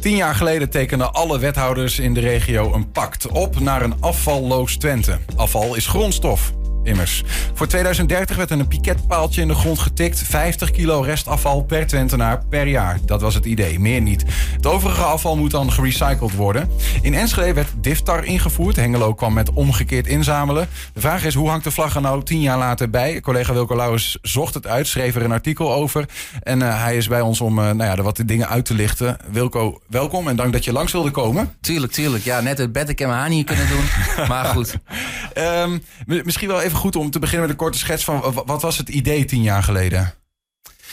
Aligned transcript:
Tien 0.00 0.16
jaar 0.16 0.34
geleden 0.34 0.70
tekenden 0.70 1.12
alle 1.12 1.38
wethouders 1.38 1.98
in 1.98 2.14
de 2.14 2.20
regio 2.20 2.74
een 2.74 2.90
pact 2.90 3.28
op 3.28 3.60
naar 3.60 3.82
een 3.82 3.94
afvalloos 4.00 4.76
Twente. 4.76 5.18
Afval 5.36 5.74
is 5.74 5.86
grondstof. 5.86 6.52
Immers. 6.82 7.22
Voor 7.54 7.66
2030 7.66 8.36
werd 8.36 8.50
er 8.50 8.58
een 8.58 8.68
piketpaaltje 8.68 9.40
in 9.40 9.48
de 9.48 9.54
grond 9.54 9.78
getikt. 9.78 10.22
50 10.22 10.70
kilo 10.70 11.00
restafval 11.00 11.62
per 11.62 11.86
Twentenaar 11.86 12.44
per 12.48 12.66
jaar. 12.66 12.98
Dat 13.04 13.20
was 13.20 13.34
het 13.34 13.44
idee, 13.44 13.80
meer 13.80 14.00
niet. 14.00 14.24
Het 14.52 14.66
overige 14.66 15.02
afval 15.02 15.36
moet 15.36 15.50
dan 15.50 15.72
gerecycled 15.72 16.34
worden. 16.34 16.70
In 17.02 17.14
Enschede 17.14 17.52
werd 17.52 17.68
Diftar 17.80 18.24
ingevoerd. 18.24 18.76
Hengelo 18.76 19.14
kwam 19.14 19.32
met 19.32 19.52
omgekeerd 19.52 20.06
inzamelen. 20.06 20.68
De 20.92 21.00
vraag 21.00 21.24
is, 21.24 21.34
hoe 21.34 21.48
hangt 21.48 21.64
de 21.64 21.70
vlag 21.70 21.94
er 21.94 22.00
nou 22.00 22.22
tien 22.22 22.40
jaar 22.40 22.58
later 22.58 22.90
bij? 22.90 23.20
Collega 23.20 23.52
Wilco 23.52 23.76
Lauwers 23.76 24.18
zocht 24.22 24.54
het 24.54 24.66
uit, 24.66 24.86
schreef 24.86 25.14
er 25.14 25.22
een 25.22 25.32
artikel 25.32 25.72
over. 25.72 26.04
En 26.42 26.60
uh, 26.60 26.82
hij 26.82 26.96
is 26.96 27.08
bij 27.08 27.20
ons 27.20 27.40
om 27.40 27.58
uh, 27.58 27.64
nou 27.64 27.84
ja, 27.84 27.96
er 27.96 28.02
wat 28.02 28.22
dingen 28.26 28.48
uit 28.48 28.64
te 28.64 28.74
lichten. 28.74 29.16
Wilco, 29.30 29.80
welkom 29.86 30.28
en 30.28 30.36
dank 30.36 30.52
dat 30.52 30.64
je 30.64 30.72
langs 30.72 30.92
wilde 30.92 31.10
komen. 31.10 31.54
Tuurlijk, 31.60 31.92
tuurlijk. 31.92 32.24
Ja, 32.24 32.40
net 32.40 32.58
het 32.58 32.72
bed 32.72 32.88
ik 32.88 33.00
en 33.00 33.08
mijn 33.08 33.20
haar 33.20 33.28
niet 33.28 33.46
kunnen 33.46 33.68
doen. 33.68 33.84
maar 34.28 34.44
goed. 34.44 34.76
Um, 35.38 35.82
misschien 36.04 36.48
wel 36.48 36.60
even 36.60 36.78
goed 36.78 36.96
om 36.96 37.10
te 37.10 37.18
beginnen 37.18 37.42
met 37.42 37.50
een 37.50 37.64
korte 37.64 37.78
schets 37.78 38.04
van 38.04 38.42
wat 38.46 38.62
was 38.62 38.78
het 38.78 38.88
idee 38.88 39.24
tien 39.24 39.42
jaar 39.42 39.62
geleden? 39.62 40.14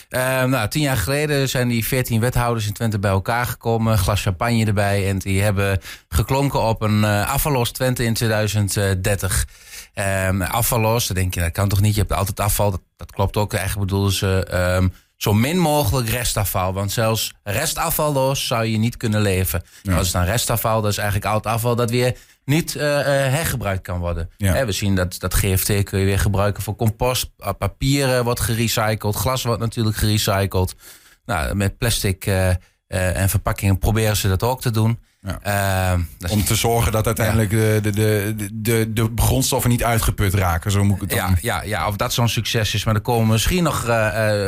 Uh, 0.10 0.44
nou, 0.44 0.68
tien 0.70 0.82
jaar 0.82 0.98
geleden 0.98 1.50
zijn 1.50 1.68
die 1.68 1.86
veertien 1.86 2.20
wethouders 2.20 2.68
in 2.68 2.74
Twente 2.74 3.00
bij 3.00 3.12
elkaar 3.12 3.46
gekomen. 3.46 3.98
Glas 3.98 4.22
champagne 4.22 4.66
erbij. 4.66 5.10
En 5.10 5.18
die 5.18 5.42
hebben 5.42 5.82
geklonken 6.10 6.62
op 6.62 6.82
een 6.82 7.02
uh, 7.02 7.32
afvallos 7.32 7.72
Twente 7.72 8.04
in 8.04 8.14
2030. 8.14 9.48
Um, 10.28 10.42
afvallos, 10.42 11.08
dan 11.08 11.16
denk 11.16 11.34
je, 11.34 11.40
dat 11.40 11.52
kan 11.52 11.70
toch 11.70 11.82
niet? 11.82 11.94
Je 11.94 12.00
hebt 12.00 12.14
altijd 12.14 12.40
afval. 12.40 12.72
Dat, 12.72 12.82
dat 12.96 13.12
klopt 13.12 13.38
ook. 13.38 13.54
Eigenlijk 13.54 13.90
bedoelen 13.90 14.14
ze 14.14 14.48
um, 14.78 14.94
zo 15.18 15.34
min 15.34 15.58
mogelijk 15.58 16.10
restafval. 16.10 16.74
Want 16.74 16.92
zelfs 16.92 17.34
restafvalloos 17.44 18.48
zou 18.48 18.66
je 18.66 18.78
niet 18.78 18.98
kunnen 18.98 19.22
leven. 19.22 19.64
Ja. 19.84 19.96
Als 19.98 20.08
het 20.08 20.16
dan 20.16 20.26
restafval, 20.26 20.82
dat 20.82 20.92
is 20.92 20.98
eigenlijk 20.98 21.32
oud 21.32 21.46
afval 21.46 21.76
dat 21.76 21.90
weer 21.90 22.18
niet 22.48 22.76
uh, 22.76 22.84
uh, 22.84 23.04
hergebruikt 23.06 23.82
kan 23.82 24.00
worden. 24.00 24.30
Ja. 24.38 24.54
Hè, 24.54 24.66
we 24.66 24.72
zien 24.72 24.96
dat, 24.96 25.20
dat 25.20 25.34
GFT 25.34 25.84
kun 25.84 26.00
je 26.00 26.06
weer 26.06 26.20
gebruiken 26.20 26.64
voor 26.64 26.76
compost. 26.76 27.30
Papier 27.58 28.24
wordt 28.24 28.40
gerecycled. 28.40 29.16
Glas 29.16 29.44
wordt 29.44 29.62
natuurlijk 29.62 29.98
gerecycled. 29.98 30.76
Nou, 31.26 31.56
met 31.56 31.78
plastic 31.78 32.26
uh, 32.26 32.50
en 32.88 33.30
verpakkingen 33.30 33.78
proberen 33.78 34.18
ze 34.18 34.28
dat 34.28 34.44
ook 34.44 34.62
te 34.62 34.72
doen. 34.72 35.00
Ja. 35.22 36.00
Om 36.30 36.44
te 36.44 36.56
zorgen 36.56 36.92
dat 36.92 37.06
uiteindelijk 37.06 37.52
ja. 37.52 37.58
de, 37.58 37.82
de, 37.82 38.50
de, 38.54 38.94
de, 38.94 39.12
grondstoffen 39.16 39.70
niet 39.70 39.84
uitgeput 39.84 40.34
raken. 40.34 40.72
Zo 40.72 40.84
moet 40.84 40.96
ik 40.96 41.02
het 41.02 41.10
dan. 41.10 41.18
Ja, 41.18 41.36
ja, 41.42 41.64
ja 41.64 41.88
of 41.88 41.96
dat 41.96 42.14
zo'n 42.14 42.30
succes 42.30 42.74
is. 42.74 42.84
Maar 42.84 42.94
daar 42.94 43.04
komen 43.04 43.26
we 43.26 43.32
misschien 43.32 43.64
nog, 43.64 43.88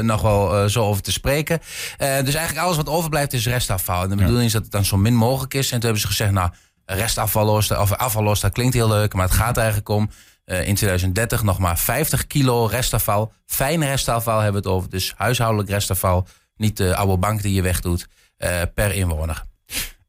nog 0.01 0.21
wel 0.21 0.69
zo 0.69 0.83
over 0.83 1.01
te 1.01 1.11
spreken. 1.11 1.59
dus 1.97 2.33
eigenlijk 2.33 2.57
alles 2.57 2.77
wat 2.77 2.89
overblijft 2.89 3.33
is 3.33 3.47
restafval. 3.47 4.03
En 4.03 4.09
de 4.09 4.15
bedoeling 4.15 4.45
is 4.45 4.51
dat 4.51 4.63
het 4.63 4.71
dan 4.71 4.85
zo 4.85 4.97
min 4.97 5.15
mogelijk 5.15 5.53
is. 5.53 5.65
En 5.65 5.71
toen 5.71 5.81
hebben 5.81 6.01
ze 6.01 6.07
gezegd, 6.07 6.31
nou 6.31 6.49
restafvallos, 6.89 7.71
of 7.71 7.93
afvallos, 7.93 8.39
dat 8.39 8.51
klinkt 8.51 8.73
heel 8.73 8.87
leuk, 8.87 9.13
maar 9.13 9.25
het 9.25 9.35
gaat 9.35 9.57
eigenlijk 9.57 9.89
om 9.89 10.09
uh, 10.45 10.67
in 10.67 10.75
2030 10.75 11.43
nog 11.43 11.59
maar 11.59 11.77
50 11.77 12.27
kilo 12.27 12.65
restafval. 12.65 13.31
Fijn 13.45 13.85
restafval 13.85 14.39
hebben 14.39 14.61
we 14.61 14.67
het 14.67 14.77
over, 14.77 14.89
dus 14.89 15.13
huishoudelijk 15.17 15.69
restafval, 15.69 16.27
niet 16.55 16.77
de 16.77 16.95
oude 16.95 17.17
bank 17.17 17.41
die 17.41 17.53
je 17.53 17.61
wegdoet, 17.61 18.07
uh, 18.37 18.61
per 18.73 18.93
inwoner. 18.93 19.43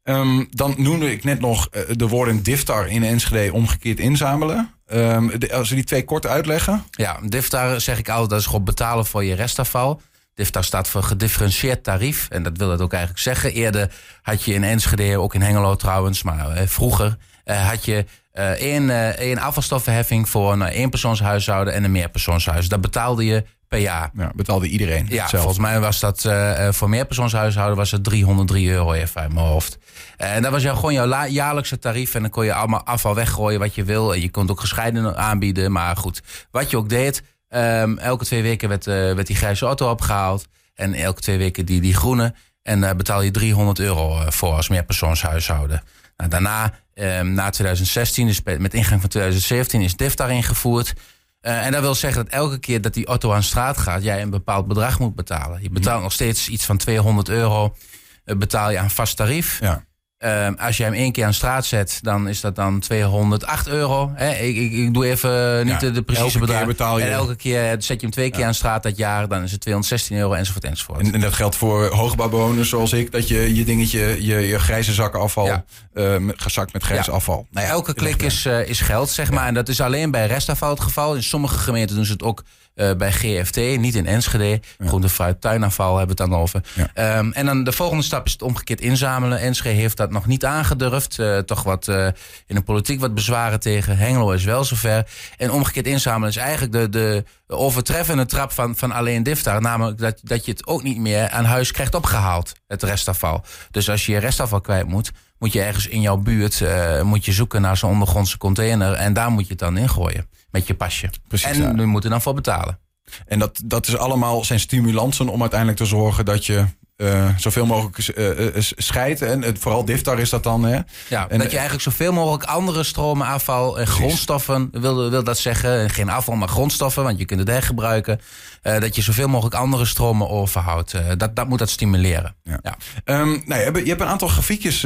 Um, 0.03 0.47
dan 0.49 0.73
noemde 0.77 1.11
ik 1.11 1.23
net 1.23 1.39
nog 1.39 1.67
uh, 1.71 1.81
de 1.91 2.07
woorden 2.07 2.43
Diftar 2.43 2.87
in 2.87 3.03
Enschede 3.03 3.53
omgekeerd 3.53 3.99
inzamelen. 3.99 4.73
Um, 4.93 5.39
de, 5.39 5.53
als 5.53 5.69
we 5.69 5.75
die 5.75 5.83
twee 5.83 6.03
kort 6.03 6.25
uitleggen. 6.25 6.83
Ja, 6.91 7.19
Diftar 7.23 7.81
zeg 7.81 7.99
ik 7.99 8.09
altijd, 8.09 8.29
dat 8.29 8.39
is 8.39 8.45
gewoon 8.45 8.63
betalen 8.63 9.05
voor 9.05 9.23
je 9.23 9.33
restafval. 9.33 10.01
DIFTA 10.41 10.61
staat 10.61 10.87
voor 10.87 11.03
gedifferentieerd 11.03 11.83
tarief. 11.83 12.27
En 12.29 12.43
dat 12.43 12.57
wil 12.57 12.71
het 12.71 12.81
ook 12.81 12.91
eigenlijk 12.91 13.23
zeggen. 13.23 13.53
Eerder 13.53 13.91
had 14.21 14.43
je 14.43 14.53
in 14.53 14.63
Enschede, 14.63 15.19
ook 15.19 15.33
in 15.33 15.41
Hengelo 15.41 15.75
trouwens, 15.75 16.23
maar 16.23 16.49
eh, 16.49 16.67
vroeger 16.67 17.17
uh, 17.45 17.69
had 17.69 17.85
je 17.85 18.05
uh, 18.33 18.49
één, 18.49 19.17
één 19.17 19.37
afvalstoffenheffing 19.37 20.29
voor 20.29 20.51
een 20.51 20.63
eenpersoonshuishouden 20.63 21.73
en 21.73 21.83
een 21.83 21.91
meerpersoonshuis. 21.91 22.69
Dat 22.69 22.81
betaalde 22.81 23.25
je 23.25 23.43
per 23.67 23.79
jaar. 23.79 24.09
Ja, 24.13 24.31
betaalde 24.35 24.67
iedereen. 24.67 25.05
Ja, 25.09 25.27
volgens 25.27 25.57
mij 25.57 25.79
was 25.79 25.99
dat 25.99 26.29
voor 26.69 26.89
meerpersoonshuishouden 26.89 27.77
was 27.77 27.91
het 27.91 28.03
303 28.03 28.69
euro 28.69 28.93
even 28.93 29.21
uit 29.21 29.33
mijn 29.33 29.45
hoofd. 29.45 29.77
En 30.17 30.41
dat 30.41 30.51
was 30.51 30.63
jou, 30.63 30.75
gewoon 30.75 30.93
jouw 30.93 31.25
jaarlijkse 31.25 31.79
tarief. 31.79 32.15
En 32.15 32.21
dan 32.21 32.29
kon 32.29 32.45
je 32.45 32.53
allemaal 32.53 32.83
afval 32.83 33.15
weggooien 33.15 33.59
wat 33.59 33.75
je 33.75 33.83
wil. 33.83 34.13
En 34.13 34.21
je 34.21 34.31
kon 34.31 34.41
het 34.41 34.51
ook 34.51 34.59
gescheiden 34.59 35.17
aanbieden. 35.17 35.71
Maar 35.71 35.97
goed, 35.97 36.21
wat 36.51 36.69
je 36.69 36.77
ook 36.77 36.89
deed, 36.89 37.23
Um, 37.55 37.97
elke 37.97 38.25
twee 38.25 38.41
weken 38.41 38.69
werd, 38.69 38.87
uh, 38.87 38.93
werd 38.93 39.27
die 39.27 39.35
grijze 39.35 39.65
auto 39.65 39.89
opgehaald. 39.89 40.47
En 40.73 40.93
elke 40.93 41.21
twee 41.21 41.37
weken 41.37 41.65
die, 41.65 41.81
die 41.81 41.95
groene. 41.95 42.33
En 42.63 42.81
daar 42.81 42.91
uh, 42.91 42.97
betaal 42.97 43.21
je 43.21 43.31
300 43.31 43.79
euro 43.79 44.15
uh, 44.15 44.29
voor 44.29 44.53
als 44.53 44.69
meerpersoonshuishouden. 44.69 45.83
Nou, 46.17 46.29
daarna, 46.29 46.73
um, 46.93 47.33
na 47.33 47.49
2016, 47.49 48.27
dus 48.27 48.41
met 48.43 48.73
ingang 48.73 49.01
van 49.01 49.09
2017, 49.09 49.81
is 49.81 49.95
DIF 49.95 50.15
daarin 50.15 50.43
gevoerd. 50.43 50.93
Uh, 51.41 51.65
en 51.65 51.71
dat 51.71 51.81
wil 51.81 51.95
zeggen 51.95 52.23
dat 52.23 52.33
elke 52.33 52.59
keer 52.59 52.81
dat 52.81 52.93
die 52.93 53.05
auto 53.05 53.33
aan 53.33 53.43
straat 53.43 53.77
gaat, 53.77 54.03
jij 54.03 54.21
een 54.21 54.29
bepaald 54.29 54.67
bedrag 54.67 54.99
moet 54.99 55.15
betalen. 55.15 55.61
Je 55.61 55.69
betaalt 55.69 56.01
nog 56.01 56.13
steeds 56.13 56.49
iets 56.49 56.65
van 56.65 56.77
200 56.77 57.29
euro, 57.29 57.75
betaal 58.23 58.71
je 58.71 58.79
aan 58.79 58.89
vast 58.89 59.17
tarief. 59.17 59.59
Ja. 59.59 59.85
Uh, 60.23 60.47
als 60.57 60.77
je 60.77 60.83
hem 60.83 60.93
één 60.93 61.11
keer 61.11 61.25
aan 61.25 61.33
straat 61.33 61.65
zet, 61.65 61.99
dan 62.01 62.27
is 62.27 62.41
dat 62.41 62.55
dan 62.55 62.79
208 62.79 63.67
euro. 63.67 64.11
Hè? 64.15 64.33
Ik, 64.33 64.55
ik, 64.55 64.71
ik, 64.71 64.93
doe 64.93 65.05
even 65.05 65.65
niet 65.65 65.73
ja, 65.73 65.79
de, 65.79 65.91
de 65.91 66.01
precieze 66.01 66.39
bedrag. 66.39 66.65
Betaal 66.65 66.99
je... 66.99 67.05
En 67.05 67.11
elke 67.11 67.35
keer 67.35 67.69
zet 67.69 67.87
je 67.87 67.95
hem 67.95 68.09
twee 68.11 68.29
keer 68.29 68.39
ja. 68.39 68.45
aan 68.45 68.53
straat 68.53 68.83
dat 68.83 68.97
jaar, 68.97 69.27
dan 69.27 69.43
is 69.43 69.51
het 69.51 69.61
216 69.61 70.17
euro 70.17 70.33
enzovoort 70.33 70.63
enzovoort. 70.63 70.99
En, 70.99 71.13
en 71.13 71.19
dat 71.19 71.33
geldt 71.33 71.55
voor 71.55 71.85
hoogbouwbewoners 71.85 72.69
zoals 72.69 72.93
ik, 72.93 73.11
dat 73.11 73.27
je 73.27 73.55
je 73.55 73.63
dingetje, 73.63 74.25
je, 74.25 74.47
je 74.47 74.59
grijze 74.59 74.93
zakken 74.93 75.19
afval, 75.19 75.45
ja. 75.45 75.63
uh, 75.93 76.15
gezakt 76.35 76.73
met 76.73 76.83
grijs 76.83 77.09
afval. 77.09 77.47
Nou 77.51 77.67
elke 77.67 77.93
klik 77.93 78.21
is, 78.21 78.45
uh, 78.45 78.67
is 78.67 78.79
geld, 78.79 79.09
zeg 79.09 79.31
maar. 79.31 79.47
En 79.47 79.53
dat 79.53 79.69
is 79.69 79.81
alleen 79.81 80.11
bij 80.11 80.27
restafval 80.27 80.69
het 80.69 80.79
geval. 80.79 81.15
In 81.15 81.23
sommige 81.23 81.57
gemeenten 81.57 81.95
doen 81.95 82.05
ze 82.05 82.11
het 82.11 82.23
ook 82.23 82.43
uh, 82.75 82.91
bij 82.93 83.11
GFT, 83.11 83.55
niet 83.55 83.95
in 83.95 84.05
Enschede. 84.05 84.61
Ja. 84.77 85.07
Fruit, 85.07 85.41
tuinafval 85.41 85.97
hebben 85.97 86.15
we 86.15 86.23
het 86.23 86.31
dan 86.31 86.39
over. 86.39 86.61
Ja. 86.73 87.17
Um, 87.17 87.31
en 87.31 87.45
dan 87.45 87.63
de 87.63 87.71
volgende 87.71 88.03
stap 88.03 88.25
is 88.25 88.31
het 88.31 88.41
omgekeerd 88.41 88.81
inzamelen. 88.81 89.39
Enschede 89.39 89.75
heeft 89.75 89.97
dat 89.97 90.11
nog 90.11 90.25
niet 90.25 90.45
aangedurfd. 90.45 91.17
Uh, 91.19 91.37
toch 91.37 91.63
wat 91.63 91.87
uh, 91.87 92.07
in 92.45 92.55
de 92.55 92.61
politiek 92.61 92.99
wat 92.99 93.13
bezwaren 93.13 93.59
tegen. 93.59 93.97
Hengelo 93.97 94.31
is 94.31 94.43
wel 94.43 94.63
zover. 94.63 95.07
En 95.37 95.51
omgekeerd 95.51 95.87
inzamelen 95.87 96.29
is 96.29 96.35
eigenlijk 96.35 96.71
de, 96.71 96.89
de 96.89 97.23
overtreffende 97.47 98.25
trap 98.25 98.51
van, 98.51 98.75
van 98.75 98.91
alleen 98.91 99.23
Diftar. 99.23 99.61
Namelijk 99.61 99.97
dat, 99.97 100.19
dat 100.23 100.45
je 100.45 100.51
het 100.51 100.67
ook 100.67 100.83
niet 100.83 100.97
meer 100.97 101.29
aan 101.29 101.45
huis 101.45 101.71
krijgt 101.71 101.95
opgehaald, 101.95 102.53
het 102.67 102.83
restafval. 102.83 103.43
Dus 103.71 103.89
als 103.89 104.05
je 104.05 104.11
je 104.11 104.17
restafval 104.17 104.61
kwijt 104.61 104.87
moet, 104.87 105.11
moet 105.41 105.53
je 105.53 105.61
ergens 105.61 105.87
in 105.87 106.01
jouw 106.01 106.17
buurt 106.17 106.63
moet 107.03 107.25
je 107.25 107.31
zoeken 107.31 107.61
naar 107.61 107.77
zo'n 107.77 107.91
ondergrondse 107.91 108.37
container. 108.37 108.93
En 108.93 109.13
daar 109.13 109.31
moet 109.31 109.43
je 109.43 109.49
het 109.49 109.59
dan 109.59 109.77
ingooien 109.77 110.29
met 110.51 110.67
je 110.67 110.73
pasje. 110.73 111.09
Precies, 111.27 111.47
en 111.47 111.61
ja. 111.61 111.73
we 111.73 111.85
moeten 111.85 112.09
dan 112.09 112.21
voor 112.21 112.33
betalen. 112.33 112.79
En 113.25 113.39
dat, 113.39 113.61
dat 113.65 113.87
is 113.87 113.97
allemaal 113.97 114.43
zijn 114.43 114.59
stimulansen 114.59 115.29
om 115.29 115.41
uiteindelijk 115.41 115.79
te 115.79 115.85
zorgen 115.85 116.25
dat 116.25 116.45
je 116.45 116.65
uh, 117.01 117.29
zoveel 117.37 117.65
mogelijk 117.65 118.15
uh, 118.17 118.47
scheidt. 118.59 119.21
En 119.21 119.41
het, 119.41 119.59
vooral 119.59 119.85
Diftar 119.85 120.19
is 120.19 120.29
dat 120.29 120.43
dan. 120.43 120.63
Hè? 120.63 120.79
Ja, 121.07 121.29
en, 121.29 121.37
dat 121.37 121.51
je 121.51 121.57
eigenlijk 121.57 121.81
zoveel 121.81 122.13
mogelijk 122.13 122.43
andere 122.43 122.83
stromen, 122.83 123.27
afval 123.27 123.79
en 123.79 123.87
grondstoffen, 123.87 124.69
wil, 124.71 125.09
wil 125.09 125.23
dat 125.23 125.37
zeggen. 125.37 125.89
Geen 125.89 126.09
afval, 126.09 126.35
maar 126.35 126.47
grondstoffen, 126.47 127.03
want 127.03 127.19
je 127.19 127.25
kunt 127.25 127.39
het 127.39 127.49
hergebruiken. 127.49 128.19
Uh, 128.63 128.79
dat 128.79 128.95
je 128.95 129.01
zoveel 129.01 129.27
mogelijk 129.27 129.55
andere 129.55 129.85
stromen 129.85 130.29
overhoudt. 130.29 130.95
Dat, 131.17 131.35
dat 131.35 131.47
moet 131.47 131.59
dat 131.59 131.69
stimuleren. 131.69 132.35
Ja. 132.43 132.59
Ja. 132.61 132.77
Um, 133.19 133.43
nou, 133.45 133.59
je, 133.59 133.65
hebt, 133.65 133.77
je 133.77 133.89
hebt 133.89 134.01
een 134.01 134.07
aantal 134.07 134.27
grafiekjes 134.27 134.83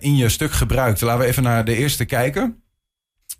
in 0.00 0.16
je 0.16 0.28
stuk 0.28 0.52
gebruikt. 0.52 1.00
Laten 1.00 1.20
we 1.20 1.26
even 1.26 1.42
naar 1.42 1.64
de 1.64 1.76
eerste 1.76 2.04
kijken. 2.04 2.62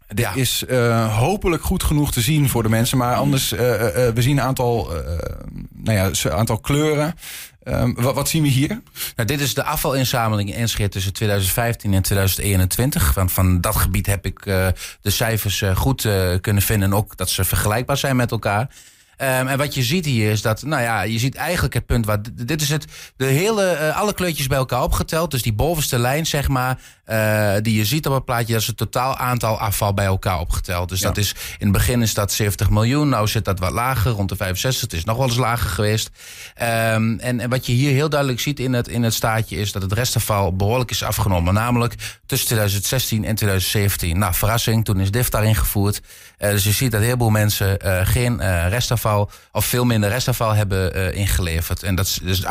Dit 0.08 0.18
ja. 0.18 0.34
is 0.34 0.64
uh, 0.68 1.18
hopelijk 1.18 1.62
goed 1.62 1.82
genoeg 1.82 2.12
te 2.12 2.20
zien 2.20 2.48
voor 2.48 2.62
de 2.62 2.68
mensen. 2.68 2.98
Maar 2.98 3.14
anders, 3.14 3.52
uh, 3.52 3.60
uh, 3.60 3.68
we 3.92 4.22
zien 4.22 4.38
een 4.38 4.44
aantal, 4.44 4.90
nou 5.88 6.12
ja, 6.12 6.30
aantal 6.30 6.58
kleuren. 6.58 7.14
Um, 7.64 7.94
wat, 7.94 8.28
zien 8.28 8.42
we 8.42 8.48
hier? 8.48 8.82
Nou, 9.16 9.28
dit 9.28 9.40
is 9.40 9.54
de 9.54 9.64
afvalinzameling 9.64 10.48
in 10.48 10.54
Enschede 10.54 10.88
tussen 10.88 11.12
2015 11.12 11.94
en 11.94 12.02
2021. 12.02 13.12
Van, 13.12 13.30
van 13.30 13.60
dat 13.60 13.76
gebied 13.76 14.06
heb 14.06 14.26
ik 14.26 14.42
de 15.00 15.10
cijfers 15.10 15.62
goed 15.74 16.08
kunnen 16.40 16.62
vinden. 16.62 16.90
En 16.90 16.96
ook 16.96 17.16
dat 17.16 17.30
ze 17.30 17.44
vergelijkbaar 17.44 17.96
zijn 17.96 18.16
met 18.16 18.30
elkaar. 18.30 18.68
Um, 19.20 19.48
en 19.48 19.58
wat 19.58 19.74
je 19.74 19.82
ziet 19.82 20.04
hier 20.04 20.30
is 20.30 20.42
dat, 20.42 20.62
nou 20.62 20.82
ja, 20.82 21.02
je 21.02 21.18
ziet 21.18 21.34
eigenlijk 21.34 21.74
het 21.74 21.86
punt 21.86 22.06
waar. 22.06 22.18
Dit 22.32 22.62
is 22.62 22.68
het. 22.68 22.84
De 23.16 23.24
hele, 23.24 23.78
uh, 23.80 23.96
alle 23.96 24.14
kleurtjes 24.14 24.46
bij 24.46 24.58
elkaar 24.58 24.82
opgeteld. 24.82 25.30
Dus 25.30 25.42
die 25.42 25.52
bovenste 25.52 25.98
lijn, 25.98 26.26
zeg 26.26 26.48
maar. 26.48 26.78
Uh, 27.06 27.54
die 27.62 27.76
je 27.76 27.84
ziet 27.84 28.06
op 28.06 28.14
het 28.14 28.24
plaatje, 28.24 28.52
dat 28.52 28.60
is 28.60 28.66
het 28.66 28.76
totaal 28.76 29.16
aantal 29.16 29.58
afval 29.60 29.94
bij 29.94 30.04
elkaar 30.04 30.40
opgeteld. 30.40 30.88
Dus 30.88 31.00
ja. 31.00 31.06
dat 31.06 31.16
is. 31.16 31.34
In 31.58 31.66
het 31.66 31.72
begin 31.72 32.02
is 32.02 32.14
dat 32.14 32.32
70 32.32 32.70
miljoen. 32.70 33.08
Nou 33.08 33.28
zit 33.28 33.44
dat 33.44 33.58
wat 33.58 33.72
lager, 33.72 34.10
rond 34.10 34.28
de 34.28 34.36
65. 34.36 34.80
Het 34.82 34.92
is 34.92 35.04
nog 35.04 35.16
wel 35.16 35.26
eens 35.26 35.36
lager 35.36 35.70
geweest. 35.70 36.10
Um, 36.62 37.18
en, 37.18 37.40
en 37.40 37.50
wat 37.50 37.66
je 37.66 37.72
hier 37.72 37.92
heel 37.92 38.08
duidelijk 38.08 38.40
ziet 38.40 38.60
in 38.60 38.72
het, 38.72 38.88
in 38.88 39.02
het 39.02 39.14
staatje 39.14 39.56
is 39.56 39.72
dat 39.72 39.82
het 39.82 39.92
restafval 39.92 40.56
behoorlijk 40.56 40.90
is 40.90 41.02
afgenomen. 41.02 41.54
Namelijk 41.54 41.94
tussen 42.26 42.46
2016 42.46 43.24
en 43.24 43.34
2017. 43.34 44.18
Nou, 44.18 44.34
verrassing, 44.34 44.84
toen 44.84 45.00
is 45.00 45.10
DIF 45.10 45.28
daarin 45.28 45.54
gevoerd. 45.54 46.00
Uh, 46.38 46.50
dus 46.50 46.64
je 46.64 46.72
ziet 46.72 46.90
dat 46.90 47.00
heel 47.00 47.16
veel 47.16 47.30
mensen 47.30 47.76
geen 48.06 48.68
restafval 48.68 49.07
restafval, 49.08 49.30
of 49.52 49.64
veel 49.64 49.84
minder 49.84 50.10
restafval 50.10 50.52
hebben 50.54 51.14
ingeleverd. 51.14 51.82
En 51.82 51.94
dat 51.94 52.06
is, 52.06 52.18
dus 52.22 52.44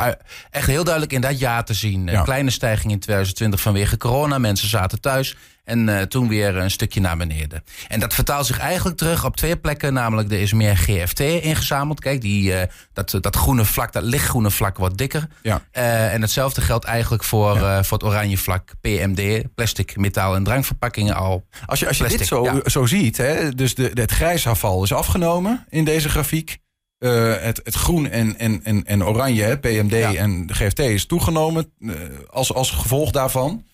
echt 0.52 0.68
heel 0.68 0.84
duidelijk 0.84 1.14
in 1.14 1.22
dat 1.22 1.40
jaar 1.40 1.66
te 1.66 1.74
zien. 1.74 2.08
Een 2.08 2.24
kleine 2.24 2.50
stijging 2.50 2.92
in 2.92 3.00
2020 3.00 3.62
vanwege 3.62 3.98
corona. 3.98 4.38
Mensen 4.38 4.68
zaten 4.68 5.02
thuis. 5.02 5.36
En 5.68 5.88
uh, 5.88 6.02
toen 6.02 6.28
weer 6.28 6.56
een 6.56 6.72
stukje 6.72 7.00
naar 7.00 7.18
beneden. 7.18 7.64
En 7.88 8.00
dat 8.00 8.14
vertaalt 8.14 8.46
zich 8.46 8.60
eigenlijk 8.60 8.98
terug 8.98 9.26
op 9.26 9.36
twee 9.36 9.58
plekken. 9.58 9.94
Namelijk, 9.94 10.32
er 10.32 10.42
is 10.42 10.54
meer 10.54 10.78
GFT 10.78 11.20
ingezameld. 11.20 12.00
Kijk, 12.00 12.22
die, 12.22 12.52
uh, 12.52 12.62
dat, 12.94 13.18
dat 13.22 13.36
groene 13.36 13.66
vlak, 13.66 13.94
dat 13.94 14.04
lichtgroene 14.04 14.52
vlak 14.52 14.78
wordt 14.78 14.98
dikker. 14.98 15.28
Ja. 15.42 15.62
Uh, 15.74 16.14
en 16.14 16.22
hetzelfde 16.22 16.62
geldt 16.62 16.86
eigenlijk 16.86 17.24
voor, 17.24 17.56
ja. 17.56 17.84
voor 17.84 17.98
het 17.98 18.08
oranje 18.08 18.38
vlak. 18.38 18.74
PMD, 18.82 19.44
plastic, 19.56 19.98
metaal 19.98 20.36
en 20.36 20.44
drankverpakkingen 20.44 21.16
al. 21.16 21.46
Als 21.66 21.80
je, 21.80 21.88
als 21.88 21.98
je 21.98 22.08
dit 22.08 22.28
zo, 22.28 22.44
ja. 22.44 22.70
zo 22.70 22.86
ziet, 22.86 23.18
hè, 23.18 23.56
dus 23.56 23.76
de, 23.76 23.92
het 23.94 24.12
grijsafval 24.12 24.84
is 24.84 24.94
afgenomen 24.94 25.66
in 25.70 25.86
deze 25.86 26.10
grafiek. 26.10 26.58
het, 27.00 27.62
het 27.64 27.76
groen 27.76 28.10
en, 28.10 28.38
en, 28.38 28.64
en, 28.64 28.86
en 28.86 29.04
oranje, 29.04 29.58
PMD 29.60 29.94
en 29.94 30.50
GFT, 30.54 30.80
is 30.80 31.06
toegenomen 31.06 31.72
als, 32.30 32.54
als 32.54 32.72
gevolg 32.72 33.12
daarvan. 33.12 33.66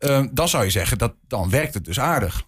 Ehm, 0.00 0.28
dan 0.32 0.48
zou 0.48 0.64
je 0.64 0.70
zeggen, 0.70 0.98
dat, 0.98 1.14
dan 1.28 1.50
werkt 1.50 1.74
het 1.74 1.84
dus 1.84 2.00
aardig. 2.00 2.42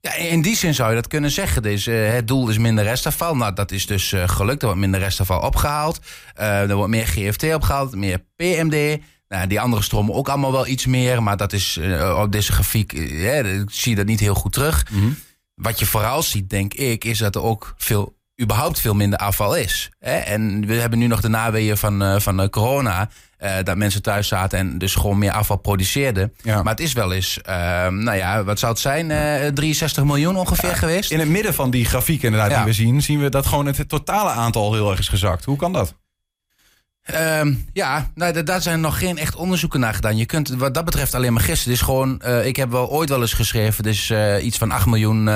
Ja, 0.00 0.14
in 0.14 0.42
die 0.42 0.56
zin 0.56 0.74
zou 0.74 0.88
je 0.88 0.94
dat 0.94 1.06
kunnen 1.06 1.30
zeggen. 1.30 1.62
Dus, 1.62 1.86
uh, 1.86 2.12
het 2.12 2.28
doel 2.28 2.48
is 2.48 2.58
minder 2.58 2.84
restafval. 2.84 3.36
Nou, 3.36 3.54
dat 3.54 3.70
is 3.70 3.86
dus 3.86 4.12
uh, 4.12 4.28
gelukt. 4.28 4.60
Er 4.60 4.66
wordt 4.66 4.80
minder 4.80 5.00
restafval 5.00 5.40
opgehaald. 5.40 6.00
Uh, 6.38 6.70
er 6.70 6.74
wordt 6.74 6.90
meer 6.90 7.06
GFT 7.06 7.54
opgehaald, 7.54 7.94
meer 7.94 8.24
PMD. 8.36 9.00
Nou, 9.28 9.46
die 9.46 9.60
andere 9.60 9.82
stromen 9.82 10.14
ook 10.14 10.28
allemaal 10.28 10.52
wel 10.52 10.66
iets 10.66 10.86
meer. 10.86 11.22
Maar 11.22 11.36
dat 11.36 11.52
is 11.52 11.80
op 12.16 12.32
deze 12.32 12.52
grafiek, 12.52 12.92
zie 13.66 13.90
je 13.90 13.94
dat 13.94 14.06
niet 14.06 14.20
heel 14.20 14.34
goed 14.34 14.52
terug. 14.52 14.90
Mm 14.90 15.00
-hmm. 15.00 15.16
Wat 15.54 15.78
je 15.78 15.86
vooral 15.86 16.22
ziet, 16.22 16.50
denk 16.50 16.74
ik, 16.74 17.04
is 17.04 17.18
dat 17.18 17.34
er 17.34 17.42
ook 17.42 17.74
veel 17.76 18.18
überhaupt 18.40 18.80
veel 18.80 18.94
minder 18.94 19.18
afval 19.18 19.56
is. 19.56 19.90
En 19.98 20.66
we 20.66 20.74
hebben 20.74 20.98
nu 20.98 21.06
nog 21.06 21.20
de 21.20 21.28
naweeën 21.28 21.76
van, 21.76 22.20
van 22.20 22.50
corona. 22.50 23.08
Uh, 23.42 23.52
dat 23.62 23.76
mensen 23.76 24.02
thuis 24.02 24.28
zaten 24.28 24.58
en 24.58 24.78
dus 24.78 24.94
gewoon 24.94 25.18
meer 25.18 25.32
afval 25.32 25.56
produceerden. 25.56 26.32
Ja. 26.42 26.62
Maar 26.62 26.72
het 26.72 26.82
is 26.82 26.92
wel 26.92 27.12
eens, 27.12 27.38
uh, 27.48 27.54
nou 27.88 28.16
ja, 28.16 28.44
wat 28.44 28.58
zou 28.58 28.72
het 28.72 28.80
zijn? 28.80 29.10
Uh, 29.10 29.46
eh, 29.46 29.54
63 29.54 30.04
miljoen 30.04 30.36
ongeveer 30.36 30.68
ja, 30.68 30.74
geweest. 30.74 31.10
In 31.10 31.18
het 31.18 31.28
midden 31.28 31.54
van 31.54 31.70
die 31.70 31.84
grafiek 31.84 32.22
inderdaad 32.22 32.50
ja. 32.50 32.56
die 32.56 32.64
we 32.64 32.72
zien, 32.72 33.02
zien 33.02 33.20
we 33.20 33.28
dat 33.28 33.46
gewoon 33.46 33.66
het 33.66 33.88
totale 33.88 34.30
aantal 34.30 34.72
heel 34.72 34.90
erg 34.90 34.98
is 34.98 35.08
gezakt. 35.08 35.44
Hoe 35.44 35.56
kan 35.56 35.72
dat? 35.72 35.94
Um, 37.14 37.68
ja, 37.72 38.10
nou, 38.14 38.42
daar 38.42 38.62
zijn 38.62 38.80
nog 38.80 38.98
geen 38.98 39.18
echt 39.18 39.36
onderzoeken 39.36 39.80
naar 39.80 39.94
gedaan. 39.94 40.16
Je 40.16 40.26
kunt 40.26 40.48
wat 40.48 40.74
dat 40.74 40.84
betreft 40.84 41.14
alleen 41.14 41.32
maar 41.32 41.42
gissen. 41.42 41.70
Dus 41.70 41.80
gewoon, 41.80 42.22
ik 42.44 42.56
heb 42.56 42.70
wel 42.70 42.90
ooit 42.90 43.08
wel 43.08 43.20
eens 43.20 43.32
geschreven, 43.32 43.82
dus 43.82 44.12
iets 44.42 44.58
van 44.58 44.70
8 44.70 44.86
miljoen 44.86 45.30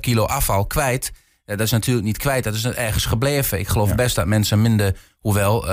kilo 0.00 0.24
afval 0.24 0.66
kwijt. 0.66 1.12
Ja, 1.50 1.56
dat 1.56 1.66
is 1.66 1.72
natuurlijk 1.72 2.06
niet 2.06 2.18
kwijt, 2.18 2.44
dat 2.44 2.54
is 2.54 2.64
ergens 2.64 3.04
gebleven. 3.04 3.58
Ik 3.58 3.68
geloof 3.68 3.94
best 3.94 4.14
dat 4.14 4.26
mensen 4.26 4.62
minder, 4.62 4.96
hoewel 5.20 5.62
uh, 5.62 5.70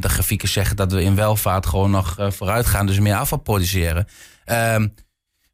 de 0.00 0.08
grafieken 0.08 0.48
zeggen 0.48 0.76
dat 0.76 0.92
we 0.92 1.02
in 1.02 1.14
welvaart 1.14 1.66
gewoon 1.66 1.90
nog 1.90 2.18
uh, 2.20 2.30
vooruit 2.30 2.66
gaan, 2.66 2.86
dus 2.86 2.98
meer 2.98 3.14
afval 3.14 3.38
produceren. 3.38 4.08
Uh, 4.46 4.76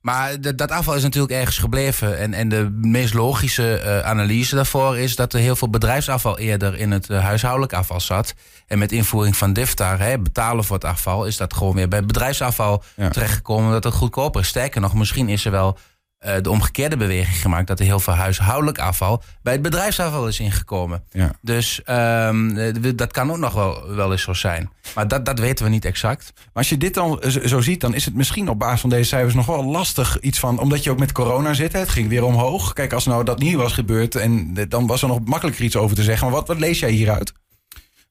maar 0.01 0.41
dat 0.41 0.71
afval 0.71 0.95
is 0.95 1.03
natuurlijk 1.03 1.33
ergens 1.33 1.59
gebleven. 1.59 2.19
En, 2.19 2.35
en 2.35 2.49
de 2.49 2.71
meest 2.81 3.15
logische 3.15 3.83
uh, 3.85 4.01
analyse 4.01 4.55
daarvoor 4.55 4.99
is 4.99 5.17
dat 5.17 5.33
er 5.33 5.41
heel 5.41 5.57
veel 5.57 5.71
bedrijfsafval 5.71 6.39
eerder 6.39 6.77
in 6.77 6.91
het 6.91 7.09
huishoudelijk 7.09 7.73
afval 7.73 8.01
zat. 8.01 8.35
En 8.67 8.79
met 8.79 8.93
invoering 8.93 9.37
van 9.37 9.53
DIFTAR, 9.53 9.99
hè, 9.99 10.19
betalen 10.19 10.65
voor 10.65 10.77
het 10.77 10.85
afval, 10.85 11.27
is 11.27 11.37
dat 11.37 11.55
gewoon 11.55 11.75
weer 11.75 11.89
bij 11.89 12.05
bedrijfsafval 12.05 12.83
ja. 12.97 13.09
terechtgekomen 13.09 13.73
dat 13.73 13.85
het 13.85 13.95
goedkoper 13.95 14.41
is. 14.41 14.49
Sterker 14.49 14.81
nog, 14.81 14.95
misschien 14.95 15.29
is 15.29 15.45
er 15.45 15.51
wel 15.51 15.79
uh, 16.27 16.35
de 16.41 16.51
omgekeerde 16.51 16.97
beweging 16.97 17.41
gemaakt 17.41 17.67
dat 17.67 17.79
er 17.79 17.85
heel 17.85 18.01
veel 18.01 18.13
huishoudelijk 18.13 18.79
afval 18.79 19.23
bij 19.43 19.53
het 19.53 19.63
bedrijfsafval 19.63 20.29
is 20.29 20.41
ingekomen. 20.41 21.05
Ja. 21.11 21.33
Dus 21.41 21.81
um, 21.87 22.97
dat 22.97 23.13
kan 23.13 23.31
ook 23.31 23.39
nog 23.39 23.53
wel, 23.53 23.95
wel 23.95 24.13
eens 24.13 24.23
zo 24.23 24.33
zijn. 24.33 24.71
Maar 24.95 25.09
dat, 25.09 25.25
dat 25.25 25.39
weten 25.39 25.65
we 25.65 25.71
niet 25.71 25.85
exact. 25.85 26.33
Maar 26.35 26.53
als 26.53 26.69
je 26.69 26.77
dit 26.77 26.95
dan 26.95 27.23
zo 27.45 27.61
ziet, 27.61 27.81
dan 27.81 27.95
is 27.95 28.05
het 28.05 28.15
misschien 28.15 28.49
op 28.49 28.59
basis 28.59 28.81
van 28.81 28.91
deze 28.91 29.09
cijfers 29.09 29.35
nog 29.35 29.47
wel 29.47 29.65
lastig 29.65 30.21
iets 30.21 30.39
van, 30.39 30.59
omdat 30.59 30.85
je 30.85 30.91
ook 30.91 30.99
met 30.99 31.13
corona 31.13 31.55
zit, 31.55 31.73
hè, 31.73 31.79
het 31.79 31.89
ging 31.89 32.09
weer 32.09 32.25
omhoog. 32.25 32.73
Kijk, 32.73 32.93
als 32.93 33.05
nou 33.05 33.25
dat 33.25 33.39
niet 33.39 33.55
was 33.55 33.73
gebeurd, 33.73 34.15
en 34.15 34.55
dan 34.69 34.87
was 34.87 35.03
er 35.03 35.09
nog 35.09 35.25
makkelijker 35.25 35.65
iets 35.65 35.77
over 35.77 35.97
te 35.97 36.03
zeggen. 36.03 36.27
Maar 36.27 36.37
wat, 36.37 36.49
wat 36.49 36.59
lees 36.59 36.79
jij 36.79 36.91
hieruit? 36.91 37.33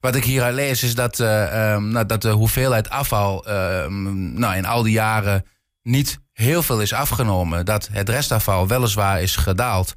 Wat 0.00 0.14
ik 0.14 0.24
hieruit 0.24 0.54
lees 0.54 0.82
is 0.82 0.94
dat, 0.94 1.18
uh, 1.18 1.72
um, 1.72 1.88
nou, 1.88 2.06
dat 2.06 2.22
de 2.22 2.30
hoeveelheid 2.30 2.90
afval 2.90 3.48
uh, 3.48 3.86
nou, 3.86 4.56
in 4.56 4.64
al 4.64 4.82
die 4.82 4.92
jaren 4.92 5.44
niet 5.82 6.18
heel 6.34 6.62
veel 6.62 6.80
is 6.80 6.92
afgenomen. 6.92 7.64
Dat 7.64 7.88
het 7.92 8.08
restafval 8.08 8.66
weliswaar 8.66 9.22
is 9.22 9.36
gedaald. 9.36 9.94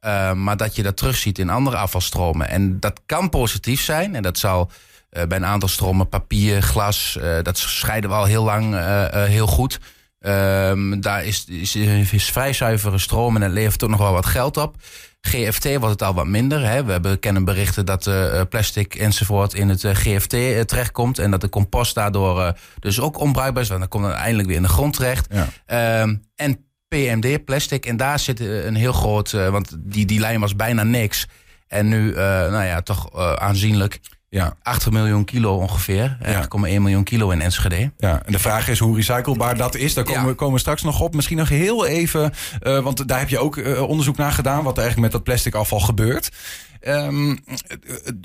Uh, 0.00 0.32
maar 0.32 0.56
dat 0.56 0.76
je 0.76 0.82
dat 0.82 0.96
terugziet 0.96 1.38
in 1.38 1.50
andere 1.50 1.76
afvalstromen. 1.76 2.48
En 2.48 2.80
dat 2.80 3.00
kan 3.06 3.28
positief 3.28 3.82
zijn. 3.82 4.14
En 4.14 4.22
dat 4.22 4.38
zal 4.38 4.70
uh, 5.10 5.22
bij 5.22 5.36
een 5.36 5.46
aantal 5.46 5.68
stromen 5.68 6.08
papier, 6.08 6.62
glas, 6.62 7.16
uh, 7.20 7.42
dat 7.42 7.58
scheiden 7.58 8.10
we 8.10 8.16
al 8.16 8.24
heel 8.24 8.44
lang 8.44 8.74
heel 9.12 9.46
goed. 9.46 9.80
Ehm, 10.20 11.00
daar 11.00 11.24
is, 11.24 11.44
is, 11.48 11.76
is, 11.76 12.30
vrij 12.30 12.52
zuivere 12.52 12.98
stroom 12.98 13.36
en 13.36 13.42
het 13.42 13.52
levert 13.52 13.82
ook 13.82 13.90
nog 13.90 13.98
wel 13.98 14.12
wat 14.12 14.26
geld 14.26 14.56
op. 14.56 14.76
GFT 15.20 15.64
wordt 15.64 15.90
het 15.90 16.02
al 16.02 16.14
wat 16.14 16.26
minder. 16.26 16.66
Hè. 16.66 16.84
We 16.84 16.92
hebben, 16.92 17.18
kennen 17.18 17.44
berichten 17.44 17.86
dat 17.86 18.06
uh, 18.06 18.40
plastic 18.48 18.94
enzovoort 18.94 19.54
in 19.54 19.68
het 19.68 19.82
uh, 19.82 19.94
GFT 19.94 20.32
uh, 20.32 20.60
terechtkomt. 20.60 21.18
En 21.18 21.30
dat 21.30 21.40
de 21.40 21.48
compost 21.48 21.94
daardoor 21.94 22.58
dus 22.78 23.00
ook 23.00 23.18
onbruikbaar 23.18 23.62
is. 23.62 23.68
Want 23.68 23.80
dan 23.80 23.88
komt 23.88 24.04
het 24.04 24.14
eindelijk 24.14 24.48
weer 24.48 24.56
in 24.56 24.62
de 24.62 24.68
grond 24.68 24.94
terecht. 24.94 25.34
Ja. 25.66 26.02
Um, 26.02 26.22
en 26.34 26.64
PMD, 26.88 27.44
plastic. 27.44 27.86
En 27.86 27.96
daar 27.96 28.18
zit 28.18 28.40
een 28.40 28.74
heel 28.74 28.92
groot... 28.92 29.30
want 29.30 29.76
die, 29.78 30.06
die 30.06 30.20
lijn 30.20 30.40
was 30.40 30.56
bijna 30.56 30.82
niks. 30.82 31.26
En 31.66 31.88
nu, 31.88 32.12
nou 32.14 32.64
ja, 32.64 32.80
toch 32.80 33.16
aanzienlijk... 33.38 34.00
Ja. 34.30 34.56
8 34.62 34.90
miljoen 34.90 35.24
kilo 35.24 35.56
ongeveer. 35.56 36.16
Ja. 36.22 36.42
1,1 36.42 36.48
miljoen 36.60 37.04
kilo 37.04 37.30
in 37.30 37.40
Enschede. 37.40 37.92
Ja, 37.96 38.22
en 38.24 38.32
de 38.32 38.38
vraag 38.38 38.68
is 38.68 38.78
hoe 38.78 38.96
recyclebaar 38.96 39.56
dat 39.56 39.74
is. 39.74 39.94
Daar 39.94 40.04
komen, 40.04 40.22
ja. 40.22 40.28
we, 40.28 40.34
komen 40.34 40.54
we 40.54 40.60
straks 40.60 40.82
nog 40.82 41.00
op. 41.00 41.14
Misschien 41.14 41.36
nog 41.36 41.48
heel 41.48 41.86
even, 41.86 42.32
uh, 42.62 42.78
want 42.78 43.08
daar 43.08 43.18
heb 43.18 43.28
je 43.28 43.38
ook 43.38 43.56
uh, 43.56 43.82
onderzoek 43.82 44.16
naar 44.16 44.32
gedaan... 44.32 44.62
wat 44.62 44.76
er 44.76 44.82
eigenlijk 44.82 45.00
met 45.00 45.12
dat 45.12 45.22
plastic 45.22 45.54
afval 45.54 45.80
gebeurt. 45.80 46.30
Um, 46.88 47.38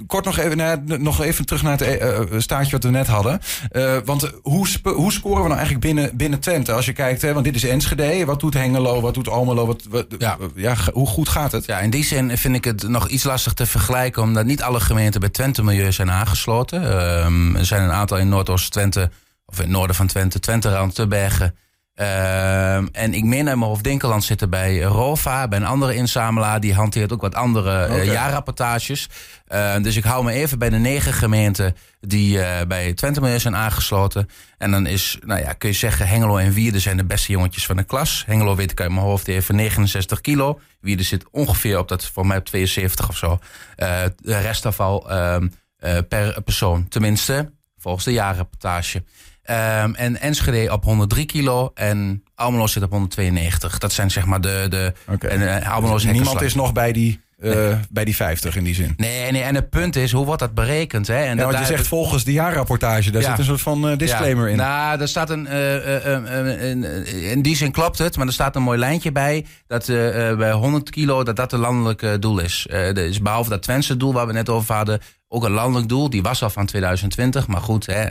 kort 0.07 0.25
nog 0.25 0.37
even, 0.37 0.57
nou, 0.57 0.99
nog 0.99 1.21
even 1.21 1.45
terug 1.45 1.61
naar 1.63 1.77
het 1.77 2.01
uh, 2.01 2.39
staartje 2.39 2.71
wat 2.71 2.83
we 2.83 2.89
net 2.89 3.07
hadden. 3.07 3.39
Uh, 3.71 3.97
want 4.05 4.31
hoe, 4.41 4.67
hoe 4.83 5.11
scoren 5.11 5.41
we 5.41 5.47
nou 5.47 5.59
eigenlijk 5.59 5.85
binnen, 5.85 6.17
binnen 6.17 6.39
Twente? 6.39 6.71
Als 6.71 6.85
je 6.85 6.93
kijkt, 6.93 7.21
hè, 7.21 7.33
want 7.33 7.45
dit 7.45 7.55
is 7.55 7.63
Enschede. 7.63 8.25
Wat 8.25 8.39
doet 8.39 8.53
Hengelo? 8.53 9.01
Wat 9.01 9.13
doet 9.13 9.29
Almelo? 9.29 9.65
Wat, 9.65 9.83
wat, 9.89 10.05
ja. 10.17 10.37
ja. 10.55 10.75
hoe 10.93 11.07
goed 11.07 11.29
gaat 11.29 11.51
het? 11.51 11.65
Ja, 11.65 11.79
in 11.79 11.89
die 11.89 12.03
zin 12.03 12.37
vind 12.37 12.55
ik 12.55 12.63
het 12.63 12.87
nog 12.87 13.07
iets 13.07 13.23
lastig 13.23 13.53
te 13.53 13.65
vergelijken. 13.65 14.21
Omdat 14.21 14.45
niet 14.45 14.61
alle 14.61 14.79
gemeenten 14.79 15.19
bij 15.19 15.29
Twente 15.29 15.63
Milieu 15.63 15.91
zijn 15.91 16.11
aangesloten. 16.11 17.05
Um, 17.25 17.55
er 17.55 17.65
zijn 17.65 17.83
een 17.83 17.91
aantal 17.91 18.17
in 18.17 18.29
Noordoost-Twente, 18.29 19.11
of 19.45 19.57
in 19.57 19.63
het 19.63 19.71
noorden 19.71 19.95
van 19.95 20.07
Twente, 20.07 20.39
Twente-Rand, 20.39 20.95
Tebergen. 20.95 21.55
Uh, 21.95 22.75
en 22.75 23.13
ik 23.13 23.23
meen 23.23 23.47
uit 23.47 23.57
mijn 23.57 23.69
hoofd 23.69 23.83
Dinkeland 23.83 24.23
zitten 24.23 24.49
bij 24.49 24.81
Rova, 24.81 25.47
bij 25.47 25.59
een 25.59 25.65
andere 25.65 25.95
inzamelaar. 25.95 26.59
Die 26.59 26.73
hanteert 26.73 27.13
ook 27.13 27.21
wat 27.21 27.35
andere 27.35 27.85
okay. 27.85 27.99
uh, 27.99 28.11
jaarrapportages. 28.11 29.09
Uh, 29.53 29.75
dus 29.81 29.95
ik 29.95 30.03
hou 30.03 30.23
me 30.23 30.31
even 30.31 30.59
bij 30.59 30.69
de 30.69 30.77
negen 30.77 31.13
gemeenten 31.13 31.75
die 31.99 32.37
uh, 32.37 32.61
bij 32.67 32.93
Twente 32.93 33.21
Milieu 33.21 33.39
zijn 33.39 33.55
aangesloten. 33.55 34.29
En 34.57 34.71
dan 34.71 34.85
is, 34.85 35.17
nou 35.25 35.39
ja, 35.41 35.53
kun 35.53 35.69
je 35.69 35.75
zeggen, 35.75 36.07
Hengelo 36.07 36.37
en 36.37 36.51
Wierde 36.51 36.79
zijn 36.79 36.97
de 36.97 37.05
beste 37.05 37.31
jongetjes 37.31 37.65
van 37.65 37.75
de 37.75 37.83
klas. 37.83 38.23
Hengelo 38.25 38.55
weet 38.55 38.71
ik 38.71 38.81
uit 38.81 38.91
mijn 38.91 39.05
hoofd 39.05 39.27
even 39.27 39.55
69 39.55 40.21
kilo. 40.21 40.59
Wierde 40.79 41.03
zit 41.03 41.25
ongeveer 41.31 41.79
op 41.79 41.87
dat, 41.87 42.05
voor 42.05 42.27
mij 42.27 42.37
op 42.37 42.45
72 42.45 43.09
of 43.09 43.17
zo. 43.17 43.39
de 43.75 44.13
restafval 44.39 45.07
per 46.07 46.41
persoon. 46.43 46.87
Tenminste, 46.87 47.51
volgens 47.77 48.05
de 48.05 48.11
jaarrapportage. 48.11 49.03
Um, 49.49 49.95
en 49.95 50.21
Enschede 50.21 50.71
op 50.71 50.83
103 50.83 51.25
kilo 51.25 51.71
en 51.73 52.23
Almelo 52.35 52.67
zit 52.67 52.83
op 52.83 52.91
192. 52.91 53.77
Dat 53.77 53.93
zijn 53.93 54.11
zeg 54.11 54.25
maar 54.25 54.41
de... 54.41 54.65
de 54.69 54.93
okay. 55.07 55.29
en, 55.29 55.41
uh, 55.41 55.73
Almelo 55.73 55.95
is 55.95 56.03
Niemand 56.03 56.41
is 56.41 56.55
nog 56.55 56.73
bij 56.73 56.91
die, 56.91 57.19
uh, 57.39 57.53
nee. 57.53 57.79
bij 57.89 58.05
die 58.05 58.15
50 58.15 58.55
in 58.55 58.63
die 58.63 58.75
zin. 58.75 58.93
Nee, 58.97 59.31
nee, 59.31 59.41
en 59.41 59.55
het 59.55 59.69
punt 59.69 59.95
is, 59.95 60.11
hoe 60.11 60.25
wordt 60.25 60.39
dat 60.39 60.53
berekend? 60.53 61.07
Hè? 61.07 61.23
En 61.23 61.37
ja, 61.37 61.45
want 61.45 61.57
je 61.57 61.65
zegt 61.65 61.87
volgens 61.87 62.23
de 62.23 62.31
jaarrapportage, 62.31 63.11
daar 63.11 63.21
ja. 63.21 63.29
zit 63.29 63.37
een 63.37 63.45
soort 63.45 63.61
van 63.61 63.91
uh, 63.91 63.97
disclaimer 63.97 64.45
ja. 64.45 64.51
in. 64.51 64.57
Nou, 64.57 65.01
er 65.01 65.07
staat 65.07 65.29
een, 65.29 65.47
in, 66.59 66.83
in 67.23 67.41
die 67.41 67.55
zin 67.55 67.71
klopt 67.71 67.97
het, 67.97 68.17
maar 68.17 68.27
er 68.27 68.33
staat 68.33 68.55
een 68.55 68.63
mooi 68.63 68.79
lijntje 68.79 69.11
bij 69.11 69.45
dat 69.67 69.85
bij 70.37 70.51
100 70.51 70.89
kilo 70.89 71.23
dat 71.23 71.35
dat 71.35 71.53
een 71.53 71.59
landelijk 71.59 72.21
doel 72.21 72.39
is. 72.39 72.67
dus 72.93 73.21
behalve 73.21 73.49
dat 73.49 73.61
Twentse 73.61 73.97
doel 73.97 74.13
waar 74.13 74.27
we 74.27 74.33
net 74.33 74.49
over 74.49 74.75
hadden, 74.75 74.99
ook 75.35 75.43
een 75.43 75.51
landelijk 75.51 75.89
doel. 75.89 76.09
Die 76.09 76.21
was 76.21 76.43
al 76.43 76.49
van 76.49 76.65
2020. 76.65 77.47
Maar 77.47 77.61
goed, 77.61 77.85
hè, 77.85 78.05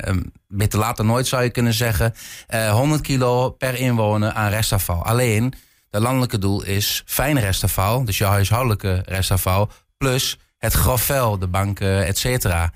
beetje 0.49 0.79
later 0.79 1.05
nooit 1.05 1.27
zou 1.27 1.43
je 1.43 1.51
kunnen 1.51 1.73
zeggen. 1.73 2.15
Uh, 2.55 2.73
100 2.73 3.01
kilo 3.01 3.51
per 3.51 3.75
inwoner 3.75 4.33
aan 4.33 4.51
restafval. 4.51 5.05
Alleen, 5.05 5.55
het 5.91 6.03
landelijke 6.03 6.39
doel 6.39 6.65
is 6.65 7.03
fijn 7.07 7.41
restafval. 7.41 8.05
Dus 8.05 8.19
je 8.19 8.25
huishoudelijke 8.25 9.03
restafval. 9.07 9.71
Plus 9.97 10.39
het 10.59 10.73
grofvel, 10.73 11.39
de 11.39 11.47
banken, 11.47 12.07
et 12.07 12.19
cetera. 12.19 12.73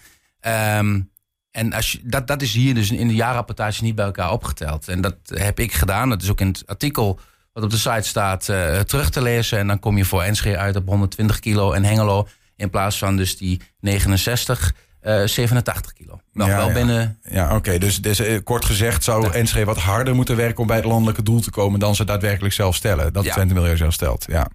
Um, 0.78 1.10
en 1.50 1.72
als 1.72 1.92
je, 1.92 2.00
dat, 2.04 2.26
dat 2.26 2.42
is 2.42 2.52
hier 2.52 2.74
dus 2.74 2.90
in 2.90 3.08
de 3.08 3.14
jaarrapportage 3.14 3.82
niet 3.82 3.94
bij 3.94 4.04
elkaar 4.04 4.32
opgeteld. 4.32 4.88
En 4.88 5.00
dat 5.00 5.16
heb 5.24 5.60
ik 5.60 5.72
gedaan. 5.72 6.08
Dat 6.08 6.22
is 6.22 6.30
ook 6.30 6.40
in 6.40 6.46
het 6.46 6.62
artikel 6.66 7.20
wat 7.52 7.64
op 7.64 7.70
de 7.70 7.76
site 7.76 8.08
staat 8.08 8.48
uh, 8.48 8.80
terug 8.80 9.10
te 9.10 9.22
lezen. 9.22 9.58
En 9.58 9.66
dan 9.66 9.78
kom 9.78 9.96
je 9.96 10.04
voor 10.04 10.22
Enschede 10.22 10.58
uit 10.58 10.76
op 10.76 10.86
120 10.86 11.38
kilo 11.38 11.72
en 11.72 11.84
Hengelo 11.84 12.28
In 12.58 12.70
plaats 12.70 12.98
van 12.98 13.16
dus 13.16 13.36
die 13.36 13.60
69, 13.80 14.74
uh, 15.02 15.24
87 15.24 15.92
kilo. 15.92 16.20
Nog 16.32 16.48
Ja, 16.48 16.56
wel 16.56 16.66
ja. 16.68 16.72
binnen... 16.72 17.18
Ja, 17.30 17.56
oké. 17.56 17.78
Dus, 17.78 18.00
dus 18.00 18.18
eh, 18.18 18.38
kort 18.44 18.64
gezegd 18.64 19.04
zou 19.04 19.24
Ja. 19.24 19.32
Enschede 19.32 19.64
wat 19.64 19.76
harder 19.76 20.14
moeten 20.14 20.36
werken 20.36 20.60
om 20.60 20.66
bij 20.66 20.76
het 20.76 20.84
landelijke 20.84 21.22
doel 21.22 21.40
te 21.40 21.50
komen 21.50 21.80
dan 21.80 21.94
ze 21.94 22.04
daadwerkelijk 22.04 22.54
zelf 22.54 22.74
stellen. 22.74 23.12
Dat 23.12 23.24
Ja. 23.24 23.32
Twente 23.32 23.54
Milieu 23.54 23.76
zelf 23.76 23.92
stelt. 23.92 24.24
Ja. 24.28 24.48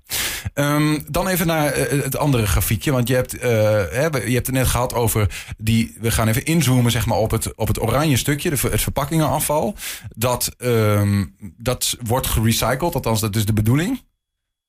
Ehm, 0.53 0.99
dan 1.07 1.27
even 1.27 1.47
naar 1.47 1.71
eh, 1.71 2.03
het 2.03 2.17
andere 2.17 2.47
grafiekje. 2.47 2.91
Want 2.91 3.07
je 3.07 3.15
hebt, 3.15 3.37
eh, 3.37 3.49
hè, 3.89 4.07
je 4.25 4.33
hebt 4.33 4.47
het 4.47 4.51
net 4.55 4.67
gehad 4.67 4.93
over 4.93 5.53
die. 5.57 5.95
We 5.99 6.11
gaan 6.11 6.27
even 6.27 6.45
inzoomen 6.45 6.91
zeg 6.91 7.05
maar, 7.05 7.17
op, 7.17 7.31
het, 7.31 7.55
op 7.55 7.67
het 7.67 7.81
oranje 7.81 8.17
stukje, 8.17 8.49
de, 8.49 8.57
het 8.69 8.81
verpakkingenafval. 8.81 9.75
Dat, 10.15 10.51
ehm, 10.57 11.25
dat 11.57 11.97
wordt 12.01 12.27
gerecycled, 12.27 12.95
althans, 12.95 13.19
dat 13.21 13.35
is 13.35 13.45
de 13.45 13.53
bedoeling. 13.53 14.01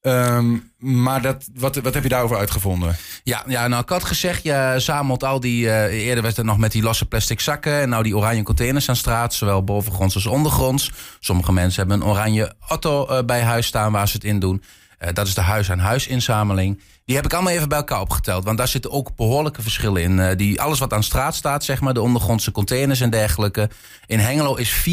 Ehm, 0.05 0.57
maar 0.79 1.23
dat, 1.23 1.49
wat, 1.55 1.77
wat 1.77 1.95
heb 1.95 2.03
je 2.03 2.09
daarover 2.09 2.37
uitgevonden? 2.37 2.97
Ja, 3.23 3.45
ja, 3.47 3.69
nou, 3.69 3.83
ik 3.83 3.89
had 3.89 4.05
gezegd, 4.05 4.43
je 4.43 4.75
zamelt 4.77 5.25
al 5.25 5.41
die... 5.41 5.71
eh, 5.71 6.07
eerder 6.07 6.23
was 6.23 6.37
het 6.37 6.47
nog 6.47 6.59
met 6.59 6.73
die 6.73 6.83
losse 6.83 7.07
plastic 7.07 7.41
zakken... 7.41 7.81
en 7.81 7.89
nou 7.89 8.03
die 8.03 8.17
oranje 8.17 8.43
containers 8.43 8.89
aan 8.89 8.97
straat, 8.97 9.35
zowel 9.35 9.65
bovengronds 9.65 10.15
als 10.15 10.27
ondergronds. 10.27 10.91
Sommige 11.21 11.53
mensen 11.53 11.81
hebben 11.81 12.01
een 12.01 12.13
oranje 12.13 12.55
auto 12.69 13.07
eh, 13.07 13.25
bij 13.25 13.43
huis 13.43 13.67
staan 13.67 13.93
waar 13.93 14.09
ze 14.09 14.15
het 14.15 14.25
in 14.25 14.39
doen. 14.39 14.63
Eh, 14.99 15.13
dat 15.13 15.27
is 15.27 15.35
de 15.35 15.41
huis-aan-huis 15.41 16.07
inzameling. 16.07 16.81
Die 17.05 17.17
heb 17.17 17.25
ik 17.25 17.33
allemaal 17.33 17.53
even 17.53 17.69
bij 17.69 17.79
elkaar 17.79 18.01
opgeteld. 18.01 18.45
Want 18.45 18.59
daar 18.59 18.69
zitten 18.69 18.91
ook 18.91 19.17
behoorlijke 19.17 19.63
verschillen 19.63 20.03
in. 20.03 20.37
Die, 20.37 20.61
alles 20.61 20.79
wat 20.79 20.93
aan 20.93 21.03
straat 21.03 21.35
staat, 21.35 21.65
zeg 21.65 21.81
maar, 21.81 21.95
de 21.95 22.03
ondergrondse 22.03 22.53
containers 22.53 23.01
en 23.01 23.11
dergelijke. 23.11 23.71
In 24.07 24.19
Hengelo 24.19 24.55
is 24.55 24.87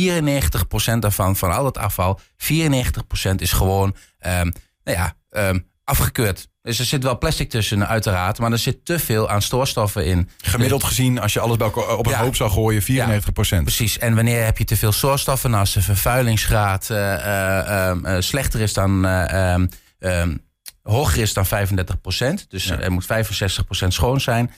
94% 0.96 1.00
daarvan, 1.00 1.36
van 1.36 1.52
al 1.52 1.66
het 1.66 1.78
afval... 1.78 2.20
94% 2.38 3.36
is 3.36 3.52
gewoon, 3.52 3.96
ehm, 4.20 4.52
nou 4.84 4.98
ja, 4.98 5.14
ehm, 5.30 5.60
afgekeurd. 5.84 6.50
Dus 6.62 6.80
er 6.80 6.86
zit 6.86 7.04
wel 7.04 7.18
plastic 7.18 7.50
tussen, 7.50 7.88
uiteraard. 7.88 8.40
Maar 8.40 8.52
er 8.52 8.58
zit 8.58 8.86
te 8.86 9.00
veel 9.00 9.30
aan 9.30 9.42
stoorstoffen 9.42 10.06
in. 10.06 10.30
Gemiddeld 10.38 10.84
gezien, 10.84 11.20
als 11.20 11.34
je 11.34 11.40
alles 11.40 11.58
bij 11.58 11.68
elkaar 11.68 11.98
op 11.98 12.06
een 12.06 12.12
Ja. 12.12 12.20
hoop 12.24 12.36
zou 12.36 12.50
gooien, 12.52 12.82
94 12.82 13.34
procent. 13.34 13.64
Precies. 13.64 13.98
En 13.98 14.16
wanneer 14.16 14.44
heb 14.44 14.58
je 14.58 14.64
te 14.64 14.78
veel 14.78 14.92
stoorstoffen? 14.92 15.50
Nou, 15.50 15.62
als 15.62 15.74
de 15.74 15.82
vervuilingsgraad 15.82 16.90
eh, 16.90 18.16
slechter 18.20 18.60
is 18.62 18.74
dan. 18.74 19.06
eh, 19.06 19.54
ehm, 20.00 20.36
hoger 20.84 21.22
is 21.22 21.34
dan 21.34 21.46
35 21.46 22.02
Dus 22.48 22.64
Ja. 22.66 22.80
er 22.80 22.92
moet 22.92 23.06
65% 23.06 23.94
schoon 23.94 24.22
zijn. 24.22 24.52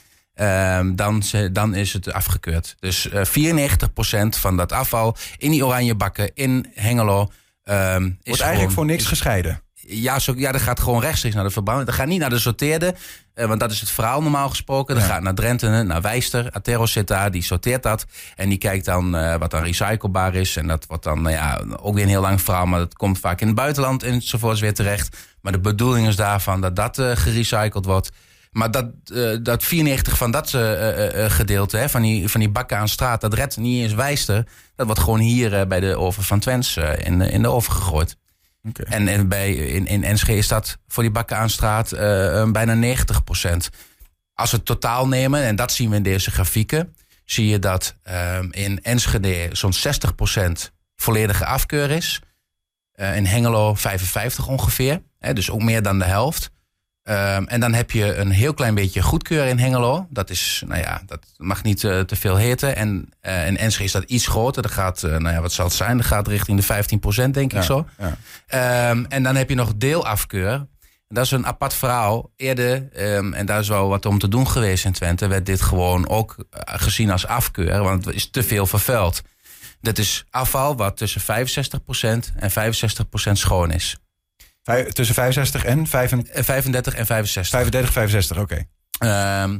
dan, 0.94 1.22
dan 1.52 1.74
is 1.74 1.92
het 1.92 2.12
afgekeurd. 2.12 2.74
Dus 2.80 3.08
eh 3.08 3.24
94% 3.24 4.36
van 4.36 4.56
dat 4.56 4.72
afval 4.72 5.16
in 5.36 5.50
die 5.50 5.66
oranje 5.66 5.94
bakken 5.94 6.30
in 6.34 6.66
Hengelo. 6.74 7.22
is 7.22 7.30
Wordt 7.72 8.10
eigenlijk 8.24 8.54
gewoon- 8.56 8.70
voor 8.72 8.84
niks 8.86 9.04
gescheiden. 9.06 9.62
Ja, 9.86 10.18
zo, 10.18 10.34
ja, 10.36 10.52
dat 10.52 10.60
gaat 10.60 10.80
gewoon 10.80 11.00
rechtstreeks 11.00 11.34
naar 11.34 11.44
de 11.44 11.50
verbouwing. 11.50 11.88
Dat 11.88 11.98
gaat 11.98 12.06
niet 12.06 12.20
naar 12.20 12.30
de 12.30 12.38
sorteerde, 12.38 12.94
eh, 13.34 13.46
want 13.46 13.60
dat 13.60 13.70
is 13.70 13.80
het 13.80 13.90
verhaal 13.90 14.22
normaal 14.22 14.48
gesproken. 14.48 14.94
Dat 14.94 15.04
Ja. 15.04 15.10
gaat 15.10 15.22
naar 15.22 15.34
Drenthe, 15.34 15.82
naar 15.82 16.00
Wijster. 16.00 16.48
Atero 16.52 16.86
zit 16.86 17.06
daar, 17.06 17.30
die 17.30 17.42
sorteert 17.42 17.82
dat. 17.82 18.06
En 18.36 18.48
die 18.48 18.58
kijkt 18.58 18.84
dan 18.84 19.16
eh, 19.16 19.36
wat 19.36 19.50
dan 19.50 19.62
recyclebaar 19.62 20.34
is. 20.34 20.56
En 20.56 20.66
dat 20.66 20.86
wordt 20.86 21.04
dan, 21.04 21.22
nou 21.22 21.34
ja, 21.34 21.60
ook 21.80 21.94
weer 21.94 22.02
een 22.02 22.08
heel 22.08 22.20
lang 22.20 22.42
verhaal. 22.42 22.66
Maar 22.66 22.78
dat 22.78 22.94
komt 22.94 23.18
vaak 23.18 23.40
in 23.40 23.46
het 23.46 23.56
buitenland 23.56 24.02
enzovoorts 24.02 24.60
weer 24.60 24.74
terecht. 24.74 25.16
Maar 25.40 25.52
de 25.52 25.60
bedoeling 25.60 26.06
is 26.06 26.16
daarvan 26.16 26.60
dat 26.60 26.76
dat 26.76 26.98
eh, 26.98 27.10
gerecycled 27.14 27.84
wordt. 27.84 28.10
Maar 28.50 28.70
dat, 28.70 28.86
eh, 29.14 29.30
dat 29.42 29.64
94 29.64 30.16
van 30.16 30.30
dat 30.30 30.50
gedeelte, 31.32 31.76
hè, 31.76 31.88
van, 31.88 32.02
die, 32.02 32.28
van 32.28 32.40
die 32.40 32.50
bakken 32.50 32.78
aan 32.78 32.88
straat, 32.88 33.20
dat 33.20 33.34
redt 33.34 33.56
niet 33.56 33.82
eens 33.82 33.94
Wijster. 33.94 34.46
Dat 34.76 34.86
wordt 34.86 35.00
gewoon 35.00 35.18
hier 35.18 35.66
bij 35.66 35.80
de 35.80 35.96
oven 35.96 36.22
van 36.22 36.38
Twents 36.38 36.76
in, 36.76 37.20
in 37.20 37.42
de 37.42 37.48
oven 37.48 37.72
gegooid. 37.72 38.16
En, 38.72 39.08
en 39.08 39.28
bij, 39.28 39.54
in, 39.54 39.86
in 39.86 40.04
Enschede 40.04 40.38
is 40.38 40.48
dat 40.48 40.78
voor 40.88 41.02
die 41.02 41.12
bakken 41.12 41.36
aan 41.36 41.50
straat 41.50 41.92
eh, 41.92 42.40
eh, 42.40 42.50
bijna 42.50 42.96
90% 42.96 43.56
Als 44.34 44.50
we 44.50 44.56
het 44.56 44.64
totaal 44.64 45.08
nemen, 45.08 45.42
en 45.42 45.56
dat 45.56 45.72
zien 45.72 45.90
we 45.90 45.96
in 45.96 46.02
deze 46.02 46.30
grafieken, 46.30 46.96
zie 47.24 47.46
je 47.48 47.58
dat 47.58 47.96
ehm, 48.02 48.48
in 48.50 48.82
Enschede 48.82 49.48
zo'n 49.52 49.72
60% 49.74 50.72
volledige 50.96 51.46
afkeur 51.46 51.90
is. 51.90 52.20
Eh, 52.92 53.16
in 53.16 53.26
Hengelo 53.26 53.74
55 53.74 54.48
ongeveer, 54.48 55.02
hè, 55.18 55.32
dus 55.32 55.50
ook 55.50 55.62
meer 55.62 55.82
dan 55.82 55.98
de 55.98 56.04
helft. 56.04 56.50
Ehm, 57.04 57.44
en 57.44 57.60
dan 57.60 57.72
heb 57.72 57.90
je 57.90 58.14
een 58.14 58.30
heel 58.30 58.54
klein 58.54 58.74
beetje 58.74 59.02
goedkeur 59.02 59.46
in 59.46 59.58
Hengelo. 59.58 60.06
Dat 60.10 60.30
is, 60.30 60.62
nou 60.66 60.80
ja, 60.80 61.02
dat 61.06 61.20
mag 61.36 61.62
niet 61.62 61.84
eh, 61.84 62.00
te 62.00 62.16
veel 62.16 62.36
heten. 62.36 62.76
En 62.76 63.08
eh, 63.20 63.46
in 63.46 63.56
Enschede 63.56 63.84
is 63.84 63.92
dat 63.92 64.02
iets 64.02 64.26
groter. 64.26 64.62
Dat 64.62 64.70
gaat, 64.70 65.02
eh, 65.02 65.10
nou 65.10 65.34
ja, 65.34 65.40
wat 65.40 65.52
zal 65.52 65.64
het 65.64 65.74
zijn? 65.74 65.96
Dat 65.96 66.06
gaat 66.06 66.28
richting 66.28 66.58
de 66.58 66.64
15% 67.28 67.34
denk 67.34 67.52
ik 67.52 67.62
zo. 67.62 67.86
ja. 67.98 68.16
Ehm, 68.46 69.04
en 69.08 69.22
dan 69.22 69.36
heb 69.36 69.48
je 69.48 69.54
nog 69.54 69.72
deelafkeur. 69.76 70.52
En 71.08 71.14
dat 71.14 71.24
is 71.24 71.30
een 71.30 71.46
apart 71.46 71.74
verhaal. 71.74 72.30
Eerder, 72.36 72.88
ehm, 72.92 73.32
en 73.32 73.46
daar 73.46 73.60
is 73.60 73.68
wel 73.68 73.88
wat 73.88 74.06
om 74.06 74.18
te 74.18 74.28
doen 74.28 74.48
geweest 74.48 74.84
in 74.84 74.92
Twente, 74.92 75.26
werd 75.26 75.46
dit 75.46 75.62
gewoon 75.62 76.08
ook 76.08 76.36
gezien 76.64 77.10
als 77.10 77.26
afkeur, 77.26 77.82
want 77.82 78.04
het 78.04 78.14
is 78.14 78.30
te 78.30 78.42
veel 78.42 78.66
vervuild. 78.66 79.22
Dat 79.80 79.98
is 79.98 80.24
afval 80.30 80.76
wat 80.76 80.96
tussen 80.96 81.20
65% 81.20 82.32
en 82.36 82.50
65% 82.50 83.38
schoon 83.38 83.70
is. 83.70 83.96
Tussen 84.92 85.14
65 85.14 85.64
en 85.64 85.86
35, 85.86 86.34
Eh, 86.34 86.44
35 86.44 86.94
en 86.94 87.06
65. 87.06 87.52
35 87.58 87.92
65, 87.92 88.38
oké. 88.38 88.64
Ehm, 88.98 89.58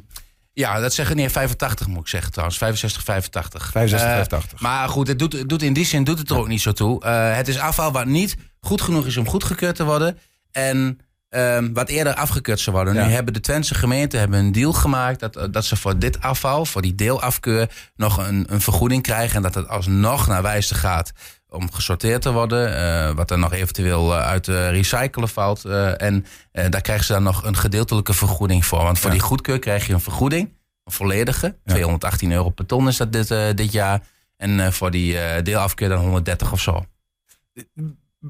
ja, 0.53 0.81
dat 0.81 0.95
zeggen 0.95 1.17
nee, 1.17 1.31
85 1.31 1.87
moet 1.87 2.01
ik 2.01 2.09
zeggen 2.09 2.31
trouwens. 2.31 2.59
65, 2.59 3.03
85. 3.05 3.71
65, 3.71 4.09
Eh, 4.09 4.15
85. 4.15 4.61
Maar 4.61 4.89
goed, 4.89 5.09
het 5.09 5.19
doet, 5.19 5.33
het 5.33 5.49
doet 5.49 5.63
in 5.63 5.73
die 5.73 5.85
zin 5.85 6.05
doet 6.05 6.19
het 6.19 6.31
er 6.31 6.37
ook 6.37 6.49
niet 6.49 6.61
zo 6.61 6.73
toe. 6.73 7.03
Eh, 7.05 7.37
het 7.37 7.49
is 7.49 7.59
afval 7.59 7.93
wat 7.93 8.07
niet 8.07 8.37
goed 8.61 8.81
genoeg 8.81 9.07
is 9.07 9.17
om 9.17 9.29
goedgekeurd 9.29 9.77
te 9.77 9.85
worden. 9.85 10.19
En 10.51 10.99
ehm, 11.29 11.73
wat 11.73 11.89
eerder 11.89 12.15
afgekeurd 12.15 12.61
zou 12.61 12.77
worden. 12.77 12.95
Ja. 12.95 13.07
Nu 13.07 13.13
hebben 13.13 13.33
de 13.33 13.41
Twentse 13.41 13.75
gemeenten 13.75 14.19
hebben 14.19 14.39
een 14.39 14.53
deal 14.53 14.73
gemaakt... 14.73 15.21
Dat, 15.21 15.49
dat 15.51 15.65
ze 15.65 15.77
voor 15.77 15.99
dit 15.99 16.21
afval, 16.21 16.67
voor 16.67 16.83
die 16.83 16.95
deelafkeur... 16.95 17.71
nog 17.97 18.17
een, 18.29 18.47
een 18.49 18.61
vergoeding 18.61 19.03
krijgen. 19.03 19.37
En 19.37 19.43
dat 19.43 19.55
het 19.55 19.69
alsnog 19.69 20.27
naar 20.27 20.43
wijze 20.43 20.75
gaat 20.75 21.13
om 21.55 21.73
gesorteerd 21.73 22.23
te 22.23 22.33
worden. 22.33 22.77
eh, 22.77 23.11
wat 23.15 23.31
er 23.31 23.39
nog 23.39 23.53
eventueel 23.53 24.15
eh, 24.15 24.21
uit 24.27 24.45
de 24.45 24.69
recyclen 24.69 25.29
valt. 25.29 25.65
eh, 25.65 26.03
en 26.03 26.27
eh, 26.53 26.71
daar 26.71 26.81
krijgen 26.81 27.05
ze 27.05 27.13
dan 27.13 27.23
nog 27.23 27.45
een 27.45 27.57
gedeeltelijke 27.57 28.13
vergoeding 28.15 28.67
voor. 28.67 28.83
Want 28.83 28.99
voor 28.99 29.11
Ja. 29.11 29.17
die 29.17 29.25
goedkeur 29.25 29.59
krijg 29.59 29.87
je 29.87 29.93
een 29.93 30.01
vergoeding. 30.01 30.53
Een 30.85 30.93
volledige. 30.93 31.57
218 31.65 32.33
euro 32.33 32.51
per 32.51 32.67
ton 32.67 32.89
is 32.89 32.97
dat 32.97 33.13
dit, 33.13 33.31
eh, 33.31 33.47
dit 33.55 33.73
jaar. 33.73 34.01
En 34.37 34.61
eh, 34.61 34.71
voor 34.71 34.91
die 34.91 35.19
eh, 35.19 35.43
deelafkeur 35.43 35.89
dan 35.89 35.99
130 35.99 36.53
of 36.53 36.61
zo. 36.61 36.85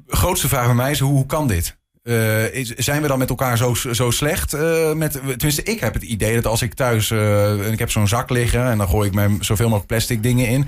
grootste 0.07 0.49
vraag 0.49 0.67
bij 0.67 0.75
mij 0.75 0.91
is, 0.91 0.99
hoe, 1.01 1.13
hoe 1.13 1.27
kan 1.27 1.47
dit? 1.47 1.77
Eh, 2.05 2.65
zijn 2.77 3.03
we 3.03 3.09
dan 3.09 3.19
met 3.19 3.29
elkaar 3.29 3.57
zo, 3.57 3.75
zo 3.75 4.11
slecht? 4.11 4.53
eh, 4.53 4.93
met, 4.93 5.13
tenminste, 5.13 5.63
ik 5.63 5.81
heb 5.81 5.95
het 5.95 6.03
idee 6.03 6.35
dat 6.35 6.47
als 6.47 6.63
ik 6.63 6.75
thuis... 6.75 7.11
en 7.11 7.73
ik 7.73 7.79
heb 7.79 7.91
zo'n 7.91 8.09
zak 8.09 8.31
liggen 8.31 8.67
en 8.71 8.79
dan 8.79 8.89
gooi 8.89 9.09
ik 9.09 9.15
mijn 9.15 9.45
zoveel 9.45 9.65
mogelijk 9.65 9.87
plastic 9.87 10.23
dingen 10.23 10.47
in. 10.49 10.67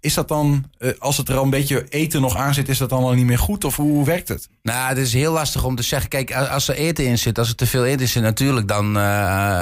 is 0.00 0.14
dat 0.14 0.28
dan, 0.28 0.64
als 0.98 1.16
het 1.16 1.28
er 1.28 1.36
al 1.36 1.44
een 1.44 1.50
beetje 1.50 1.86
eten 1.88 2.20
nog 2.20 2.36
aan 2.36 2.54
zit... 2.54 2.68
is 2.68 2.78
dat 2.78 2.88
dan 2.88 3.02
al 3.02 3.12
niet 3.12 3.24
meer 3.26 3.38
goed? 3.38 3.64
Of 3.64 3.76
hoe, 3.76 4.04
werkt 4.04 4.28
het? 4.28 4.48
Nou, 4.62 4.88
het 4.88 4.98
is 4.98 5.12
heel 5.12 5.32
lastig 5.32 5.64
om 5.64 5.76
te 5.76 5.82
zeggen. 5.82 6.08
Kijk, 6.08 6.34
als- 6.34 6.68
er 6.68 6.74
eten 6.74 7.06
in 7.06 7.18
zit, 7.18 7.38
als 7.38 7.48
er 7.48 7.54
te 7.54 7.66
veel 7.66 7.84
eten 7.84 8.08
zit, 8.08 8.22
natuurlijk 8.22 8.68
dan 8.68 8.96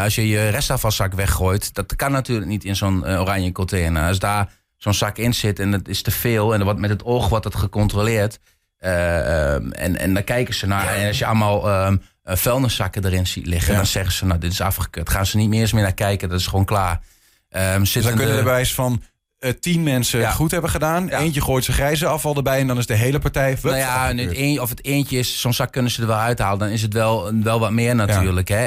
als 0.02 0.14
je 0.14 0.28
je 0.28 0.48
restafvalzak 0.48 1.14
weggooit, 1.14 1.74
dat 1.74 1.96
kan 1.96 2.12
natuurlijk 2.12 2.48
niet 2.48 2.64
in 2.64 2.76
zo'n 2.76 3.06
oranje 3.06 3.52
container. 3.52 4.08
Als 4.08 4.18
daar 4.18 4.52
zo'n 4.76 4.94
zak 4.94 5.18
in 5.18 5.34
zit 5.34 5.58
en 5.58 5.72
het 5.72 5.88
is 5.88 6.02
te 6.02 6.10
veel 6.10 6.54
en 6.54 6.64
wordt 6.64 6.80
met 6.80 6.90
het 6.90 7.04
oog 7.04 7.28
wordt 7.28 7.44
het 7.44 7.54
gecontroleerd. 7.54 8.38
Eh, 8.86 9.54
ehm, 9.54 9.70
en, 9.70 9.98
en 9.98 10.14
dan 10.14 10.24
kijken 10.24 10.54
ze 10.54 10.66
naar. 10.66 10.94
En 10.94 11.06
als 11.06 11.18
je 11.18 11.26
allemaal 11.26 11.68
ehm, 11.68 11.96
eh, 12.22 12.36
vuilniszakken 12.36 13.04
erin 13.04 13.26
ziet 13.26 13.46
liggen, 13.46 13.74
dan 13.74 13.86
zeggen 13.86 14.12
ze, 14.12 14.26
nou, 14.26 14.40
dit 14.40 14.52
is 14.52 14.60
afgekeurd. 14.60 15.10
Gaan 15.10 15.26
ze 15.26 15.36
niet 15.36 15.48
meer 15.48 15.60
eens 15.60 15.72
meer 15.72 15.82
naar 15.82 15.94
kijken, 15.94 16.28
dat 16.28 16.40
is 16.40 16.46
gewoon 16.46 16.64
klaar. 16.64 17.00
Ehm 17.48 17.80
Dus 17.80 17.92
dan 17.92 18.14
kunnen 18.14 18.36
er 18.36 18.44
bij 18.44 18.66
van 18.66 19.02
eh, 19.38 19.50
tien 19.60 19.82
mensen 19.82 20.20
Ja. 20.20 20.30
goed 20.30 20.50
hebben 20.50 20.70
gedaan. 20.70 21.06
Ja. 21.06 21.18
Eentje 21.18 21.40
gooit 21.40 21.64
zijn 21.64 21.76
grijze 21.76 22.06
afval 22.06 22.36
erbij 22.36 22.60
en 22.60 22.66
dan 22.66 22.78
is 22.78 22.86
de 22.86 22.94
hele 22.94 23.18
partij... 23.18 23.58
Nou 23.62 23.76
ja, 23.76 24.14
het 24.14 24.36
een, 24.36 24.60
of 24.60 24.68
het 24.68 24.84
eentje 24.84 25.18
is, 25.18 25.40
zo'n 25.40 25.52
zak 25.54 25.72
kunnen 25.72 25.90
ze 25.90 26.00
er 26.00 26.06
wel 26.06 26.16
uithalen. 26.16 26.58
Dan 26.58 26.68
is 26.68 26.82
het 26.82 26.92
wel, 26.92 27.32
wel 27.42 27.60
wat 27.60 27.70
meer 27.70 27.94
natuurlijk. 27.94 28.48
Hè? 28.48 28.66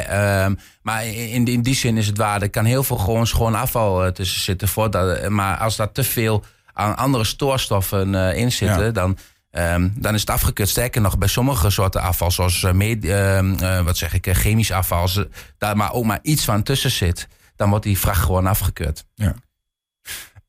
Maar 0.82 1.06
in, 1.06 1.46
in 1.46 1.62
die 1.62 1.76
zin 1.76 1.98
is 1.98 2.08
het 2.08 2.18
waar. 2.18 2.42
Er 2.42 2.50
kan 2.50 2.66
heel 2.66 2.84
veel 2.84 2.98
gewoon 2.98 3.28
schoon 3.28 3.56
afval 3.56 4.12
tussen 4.12 4.42
zitten. 4.42 4.68
Voordat, 4.68 5.30
maar 5.30 5.58
als 5.58 5.76
daar 5.76 5.92
te 5.92 6.04
veel 6.04 6.44
aan 6.74 6.98
andere 6.98 7.24
stoorstoffen 7.24 8.16
in 8.36 8.52
zitten, 8.52 8.94
dan, 8.94 9.18
ehm, 9.52 9.90
dan 9.96 10.14
is 10.14 10.20
het 10.20 10.30
afgekeurd. 10.30 10.70
Sterker 10.70 11.02
nog, 11.02 11.18
bij 11.18 11.28
sommige 11.28 11.70
soorten 11.70 12.02
afval, 12.02 12.32
zoals 12.32 12.64
eh, 12.64 13.38
ehm, 13.38 13.54
eh, 13.54 13.82
wat 13.82 13.98
zeg 13.98 14.14
ik, 14.14 14.28
eh, 14.28 14.36
chemisch 14.36 14.72
afval, 14.72 15.02
als 15.02 15.26
daar 15.58 15.78
maar 15.78 15.94
ook 15.94 16.06
maar 16.06 16.20
iets 16.22 16.46
van 16.46 16.64
tussen 16.64 16.92
zit, 16.92 17.28
dan 17.56 17.70
wordt 17.70 17.86
die 17.86 18.00
vracht 18.00 18.24
gewoon 18.24 18.48
afgekeurd. 18.48 19.06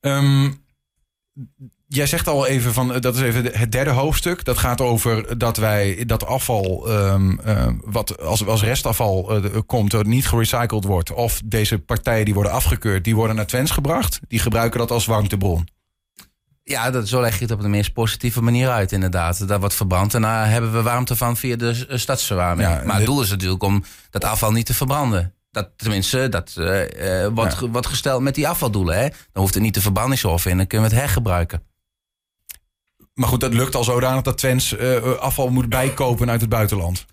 Ehm, 0.00 0.50
jij 1.86 2.06
zegt 2.06 2.28
al 2.28 2.46
even 2.46 2.72
van, 2.72 3.00
dat 3.00 3.14
is 3.14 3.20
even 3.20 3.58
het 3.58 3.72
derde 3.72 3.90
hoofdstuk. 3.90 4.44
Dat 4.44 4.58
gaat 4.58 4.80
over 4.80 5.38
dat 5.38 5.56
wij 5.56 6.04
dat 6.06 6.26
afval, 6.26 6.88
wat 7.84 8.20
als, 8.22 8.46
als 8.46 8.62
restafval 8.62 9.40
komt, 9.66 9.90
dat 9.90 10.06
niet 10.06 10.26
gerecycled 10.26 10.84
wordt. 10.84 11.12
Of 11.12 11.40
deze 11.44 11.78
partijen 11.78 12.24
die 12.24 12.34
worden 12.34 12.52
afgekeurd, 12.52 13.04
die 13.04 13.14
worden 13.14 13.36
naar 13.36 13.46
Twents 13.46 13.70
gebracht. 13.70 14.20
Die 14.28 14.38
gebruiken 14.38 14.78
dat 14.78 14.90
als 14.90 15.06
warmtebron. 15.06 15.68
Ja, 16.62 16.90
dat, 16.90 17.08
zo 17.08 17.20
leg 17.20 17.34
je 17.34 17.44
het 17.44 17.52
op 17.52 17.60
de 17.60 17.68
meest 17.68 17.92
positieve 17.92 18.42
manier 18.42 18.68
uit, 18.68 18.92
inderdaad. 18.92 19.48
Dat 19.48 19.60
wordt 19.60 19.74
verbrand 19.74 20.14
en 20.14 20.22
daar 20.22 20.50
hebben 20.50 20.72
we 20.72 20.82
warmte 20.82 21.16
van 21.16 21.36
via 21.36 21.56
de 21.56 21.86
eh, 21.88 21.98
stadsverwarming. 21.98 22.68
Ja, 22.68 22.82
maar 22.84 22.96
het 22.96 23.06
doel 23.06 23.22
is 23.22 23.30
natuurlijk 23.30 23.62
om 23.62 23.84
dat 24.10 24.24
afval 24.24 24.52
niet 24.52 24.66
te 24.66 24.74
verbranden. 24.74 25.34
Dat, 25.50 25.70
tenminste, 25.76 26.28
dat 26.28 26.54
uh, 26.58 27.26
wordt, 27.26 27.60
ja. 27.60 27.68
wordt 27.68 27.86
gesteld 27.86 28.22
met 28.22 28.34
die 28.34 28.48
afvaldoelen. 28.48 28.98
Hè? 28.98 29.08
Dan 29.08 29.42
hoeft 29.42 29.54
het 29.54 29.62
niet 29.62 29.74
de 29.74 29.80
verbrandingshof 29.80 30.46
in, 30.46 30.56
dan 30.56 30.66
kunnen 30.66 30.88
we 30.88 30.94
het 30.94 31.04
hergebruiken. 31.04 31.62
Maar 33.14 33.28
goed, 33.28 33.40
dat 33.40 33.54
lukt 33.54 33.74
al 33.74 33.84
zodanig 33.84 34.22
dat 34.22 34.38
Twens 34.38 34.72
uh, 34.72 35.12
afval 35.12 35.48
moet 35.48 35.68
bijkopen 35.68 36.30
uit 36.30 36.40
het 36.40 36.50
buitenland. 36.50 37.06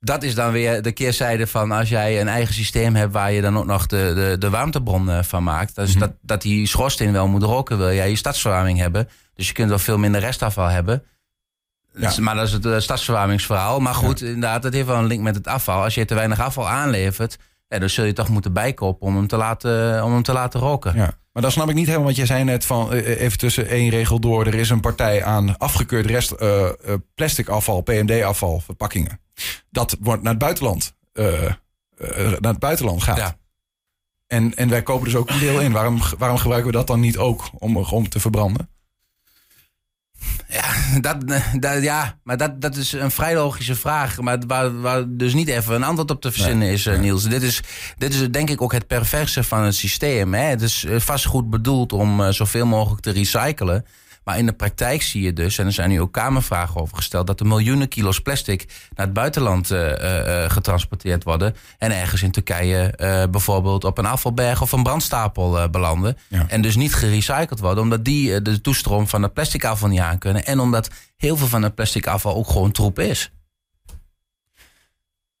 Dat 0.00 0.22
is 0.22 0.34
dan 0.34 0.52
weer 0.52 0.82
de 0.82 0.92
keerzijde 0.92 1.46
van 1.46 1.72
als 1.72 1.88
jij 1.88 2.20
een 2.20 2.28
eigen 2.28 2.54
systeem 2.54 2.94
hebt 2.94 3.12
waar 3.12 3.32
je 3.32 3.40
dan 3.40 3.58
ook 3.58 3.66
nog 3.66 3.86
de, 3.86 4.12
de, 4.14 4.36
de 4.38 4.50
warmtebron 4.50 5.24
van 5.24 5.42
maakt. 5.42 5.74
Dus 5.74 5.94
mm 5.94 6.00
-hmm. 6.00 6.00
dat, 6.00 6.16
dat 6.20 6.42
die 6.42 6.66
schoorsteen 6.66 7.12
wel 7.12 7.28
moet 7.28 7.42
roken, 7.42 7.78
wil 7.78 7.92
jij 7.92 8.10
je 8.10 8.16
stadsverwarming 8.16 8.78
hebben. 8.78 9.08
Dus 9.34 9.46
je 9.46 9.52
kunt 9.52 9.68
wel 9.68 9.78
veel 9.78 9.98
minder 9.98 10.20
restafval 10.20 10.66
hebben. 10.66 11.04
Ja. 11.92 12.06
Dus, 12.06 12.18
maar 12.18 12.34
dat 12.34 12.46
is 12.46 12.52
het 12.52 12.64
uh, 12.64 12.78
stadsverwarmingsverhaal. 12.78 13.80
Maar 13.80 13.94
goed, 13.94 14.18
ja. 14.18 14.26
inderdaad, 14.26 14.62
het 14.62 14.74
heeft 14.74 14.86
wel 14.86 14.98
een 14.98 15.06
link 15.06 15.22
met 15.22 15.34
het 15.34 15.46
afval. 15.46 15.82
Als 15.82 15.94
je 15.94 16.04
te 16.04 16.14
weinig 16.14 16.40
afval 16.40 16.68
aanlevert, 16.68 17.38
ja, 17.68 17.78
dan 17.78 17.90
zul 17.90 18.04
je 18.04 18.12
toch 18.12 18.28
moeten 18.28 18.52
bijkopen 18.52 19.06
om 19.06 19.16
hem 19.16 19.26
te 19.26 19.36
laten, 19.36 20.04
om 20.04 20.12
hem 20.12 20.22
te 20.22 20.32
laten 20.32 20.60
roken. 20.60 20.94
Ja. 20.94 21.18
Maar 21.32 21.42
dan 21.42 21.52
snap 21.52 21.68
ik 21.68 21.74
niet 21.74 21.86
helemaal 21.86 22.06
wat 22.06 22.16
jij 22.16 22.26
zei 22.26 22.44
net 22.44 22.64
van 22.64 22.92
even 22.92 23.38
tussen 23.38 23.68
één 23.68 23.90
regel 23.90 24.20
door. 24.20 24.46
Er 24.46 24.54
is 24.54 24.70
een 24.70 24.80
partij 24.80 25.24
aan 25.24 25.58
afgekeurd 25.58 26.06
rest 26.06 26.34
uh, 26.38 26.68
plastic 27.14 27.48
afval, 27.48 27.80
PMD-afval, 27.80 28.60
verpakkingen. 28.60 29.20
Dat 29.70 29.96
wordt 30.00 30.22
naar 30.22 30.32
het 30.32 30.42
buitenland, 30.42 30.94
naar 31.12 31.60
het 32.40 32.58
buitenland 32.58 33.02
gaat. 33.02 33.16
Ja. 33.16 33.36
En, 34.26 34.54
en 34.54 34.68
wij 34.68 34.82
kopen 34.82 35.04
dus 35.04 35.14
ook 35.14 35.30
een 35.30 35.38
deel 35.38 35.60
in. 35.60 35.72
Waarom, 35.72 36.00
waarom 36.18 36.38
gebruiken 36.38 36.70
we 36.70 36.76
dat 36.76 36.86
dan 36.86 37.00
niet 37.00 37.18
ook 37.18 37.50
om, 37.58 37.76
om 37.76 38.08
te 38.08 38.20
verbranden? 38.20 38.68
Ja, 40.48 41.00
dat, 41.00 41.16
dat, 41.60 41.82
ja, 41.82 42.18
maar 42.22 42.36
dat, 42.36 42.60
dat 42.60 42.76
is 42.76 42.92
een 42.92 43.10
vrij 43.10 43.34
logische 43.34 43.74
vraag. 43.74 44.20
Maar 44.20 44.38
waar, 44.46 44.80
waar 44.80 45.04
dus 45.08 45.34
niet 45.34 45.48
even 45.48 45.74
een 45.74 45.82
antwoord 45.82 46.10
op 46.10 46.20
te 46.20 46.32
verzinnen 46.32 46.58
nee, 46.58 46.72
is, 46.72 46.84
nee. 46.84 46.98
Niels. 46.98 47.24
Dit 47.24 47.42
is, 47.42 47.60
dit 47.96 48.14
is 48.14 48.30
denk 48.30 48.50
ik 48.50 48.62
ook 48.62 48.72
het 48.72 48.86
perverse 48.86 49.44
van 49.44 49.62
het 49.62 49.74
systeem. 49.74 50.34
Hè. 50.34 50.42
Het 50.42 50.62
is 50.62 50.86
vast 50.96 51.24
goed 51.24 51.50
bedoeld 51.50 51.92
om 51.92 52.20
uh, 52.20 52.28
zoveel 52.28 52.66
mogelijk 52.66 53.02
te 53.02 53.10
recyclen. 53.10 53.86
Maar 54.26 54.38
in 54.38 54.46
de 54.46 54.52
praktijk 54.52 55.02
zie 55.02 55.22
je 55.22 55.32
dus, 55.32 55.58
en 55.58 55.66
er 55.66 55.72
zijn 55.72 55.88
nu 55.88 56.00
ook 56.00 56.12
kamervragen 56.12 56.80
over 56.80 56.96
gesteld, 56.96 57.26
dat 57.26 57.40
er 57.40 57.46
miljoenen 57.46 57.88
kilo's 57.88 58.20
plastic 58.20 58.64
naar 58.94 59.06
het 59.06 59.14
buitenland 59.14 59.70
uh, 59.70 59.90
uh, 59.90 60.50
getransporteerd 60.50 61.24
worden. 61.24 61.54
En 61.78 61.92
ergens 61.92 62.22
in 62.22 62.30
Turkije 62.30 62.94
bijvoorbeeld 63.30 63.84
op 63.84 63.98
een 63.98 64.06
afvalberg 64.06 64.62
of 64.62 64.72
een 64.72 64.82
brandstapel 64.82 65.70
belanden. 65.70 66.16
Ja. 66.28 66.44
En 66.48 66.62
dus 66.62 66.76
niet 66.76 66.94
gerecycled 66.94 67.60
worden, 67.60 67.82
omdat 67.82 68.04
die 68.04 68.42
de 68.42 68.60
toestroom 68.60 69.08
van 69.08 69.22
het 69.22 69.32
plastic 69.32 69.64
afval 69.64 69.88
niet 69.88 70.00
aan 70.00 70.18
kunnen. 70.18 70.44
En 70.44 70.60
omdat 70.60 70.90
heel 71.16 71.36
veel 71.36 71.46
van 71.46 71.62
het 71.62 71.74
plastic 71.74 72.06
afval 72.06 72.34
ook 72.34 72.48
gewoon 72.48 72.70
troep 72.70 72.98
is. 72.98 73.30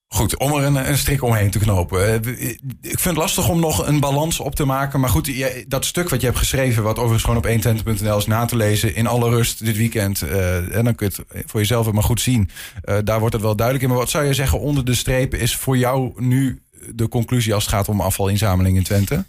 Goed, 0.08 0.36
om 0.36 0.52
er 0.52 0.64
een, 0.64 0.88
een, 0.88 0.98
strik 0.98 1.22
omheen 1.22 1.50
te 1.50 1.58
knopen. 1.58 2.14
Ik 2.14 2.58
vind 2.80 3.04
het 3.04 3.16
lastig 3.16 3.48
om 3.48 3.60
nog 3.60 3.86
een 3.86 4.00
balans 4.00 4.40
op 4.40 4.54
te 4.54 4.64
maken. 4.64 5.00
Maar 5.00 5.10
goed, 5.10 5.30
dat 5.68 5.84
stuk 5.84 6.08
wat 6.08 6.20
je 6.20 6.26
hebt 6.26 6.38
geschreven, 6.38 6.82
wat 6.82 6.98
overigens 6.98 7.22
gewoon 7.22 7.38
op 7.38 8.00
120.nl 8.00 8.18
is 8.18 8.26
na 8.26 8.44
te 8.44 8.56
lezen, 8.56 8.94
in 8.94 9.06
alle 9.06 9.28
rust 9.30 9.64
dit 9.64 9.76
weekend. 9.76 10.22
Uh, 10.22 10.76
en 10.76 10.84
dan 10.84 10.94
kun 10.94 11.10
je 11.14 11.24
het 11.28 11.50
voor 11.50 11.60
jezelf 11.60 11.92
maar 11.92 12.02
goed 12.02 12.20
zien. 12.20 12.50
Uh, 12.84 12.96
daar 13.04 13.18
wordt 13.18 13.34
het 13.34 13.42
wel 13.42 13.56
duidelijk 13.56 13.86
in. 13.86 13.90
Maar 13.92 14.02
wat 14.02 14.10
zou 14.10 14.24
je 14.24 14.34
zeggen 14.34 14.60
onder 14.60 14.84
de 14.84 14.94
strepen 14.94 15.38
is 15.38 15.56
voor 15.56 15.78
jou 15.78 16.12
nu 16.16 16.62
de 16.94 17.08
conclusie 17.08 17.54
als 17.54 17.64
het 17.64 17.72
gaat 17.72 17.88
om 17.88 18.00
afvalinzameling 18.00 18.76
in 18.76 18.82
Twente? 18.82 19.24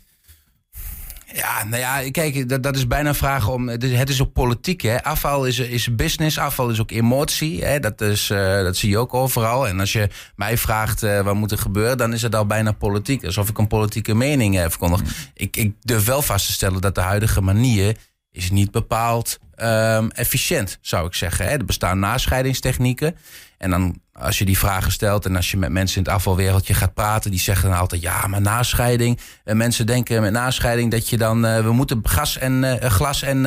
Ja, 1.33 1.63
nou 1.63 1.81
ja, 1.81 2.11
kijk, 2.11 2.49
dat, 2.49 2.63
dat 2.63 2.75
is 2.75 2.87
bijna 2.87 3.09
een 3.09 3.15
vraag 3.15 3.47
om. 3.47 3.67
Het 3.67 4.09
is 4.09 4.21
ook 4.21 4.33
politiek, 4.33 4.81
hè? 4.81 5.03
Afval 5.03 5.45
is, 5.45 5.59
is 5.59 5.95
business, 5.95 6.37
afval 6.37 6.69
is 6.69 6.81
ook 6.81 6.91
emotie. 6.91 7.63
Hè? 7.63 7.79
Dat, 7.79 8.01
is, 8.01 8.29
uh, 8.29 8.55
dat 8.55 8.77
zie 8.77 8.89
je 8.89 8.97
ook 8.97 9.13
overal. 9.13 9.67
En 9.67 9.79
als 9.79 9.91
je 9.91 10.09
mij 10.35 10.57
vraagt 10.57 11.03
uh, 11.03 11.21
wat 11.21 11.35
moet 11.35 11.51
er 11.51 11.57
gebeuren, 11.57 11.97
dan 11.97 12.13
is 12.13 12.21
het 12.21 12.35
al 12.35 12.45
bijna 12.45 12.71
politiek. 12.71 13.25
Alsof 13.25 13.49
ik 13.49 13.57
een 13.57 13.67
politieke 13.67 14.15
mening 14.15 14.55
heb 14.55 14.69
verkondigd. 14.69 15.03
Mm. 15.03 15.09
Ik, 15.33 15.57
ik 15.57 15.73
durf 15.81 16.05
wel 16.05 16.21
vast 16.21 16.45
te 16.45 16.51
stellen 16.51 16.81
dat 16.81 16.95
de 16.95 17.01
huidige 17.01 17.41
manier 17.41 17.95
is 18.31 18.51
niet 18.51 18.71
bepaald 18.71 19.39
um, 19.61 20.11
efficiënt, 20.11 20.77
zou 20.81 21.07
ik 21.07 21.13
zeggen. 21.13 21.45
Hè? 21.45 21.51
Er 21.51 21.65
bestaan 21.65 21.99
nascheidingstechnieken. 21.99 23.15
En 23.57 23.69
dan 23.69 24.01
als 24.13 24.37
je 24.37 24.45
die 24.45 24.57
vragen 24.57 24.91
stelt 24.91 25.25
en 25.25 25.35
als 25.35 25.51
je 25.51 25.57
met 25.57 25.71
mensen 25.71 25.97
in 25.97 26.03
het 26.03 26.13
afvalwereldje 26.13 26.73
gaat 26.73 26.93
praten, 26.93 27.31
die 27.31 27.39
zeggen 27.39 27.69
dan 27.69 27.79
altijd 27.79 28.01
ja, 28.01 28.27
maar 28.27 28.41
nascheiding. 28.41 29.19
En 29.43 29.57
mensen 29.57 29.85
denken 29.85 30.21
met 30.21 30.31
nascheiding 30.31 30.91
dat 30.91 31.09
je 31.09 31.17
dan 31.17 31.45
uh, 31.45 31.59
we 31.59 31.71
moeten 31.71 31.99
gas 32.03 32.37
en 32.37 32.63
uh, 32.63 32.73
glas 32.75 33.21
en, 33.21 33.45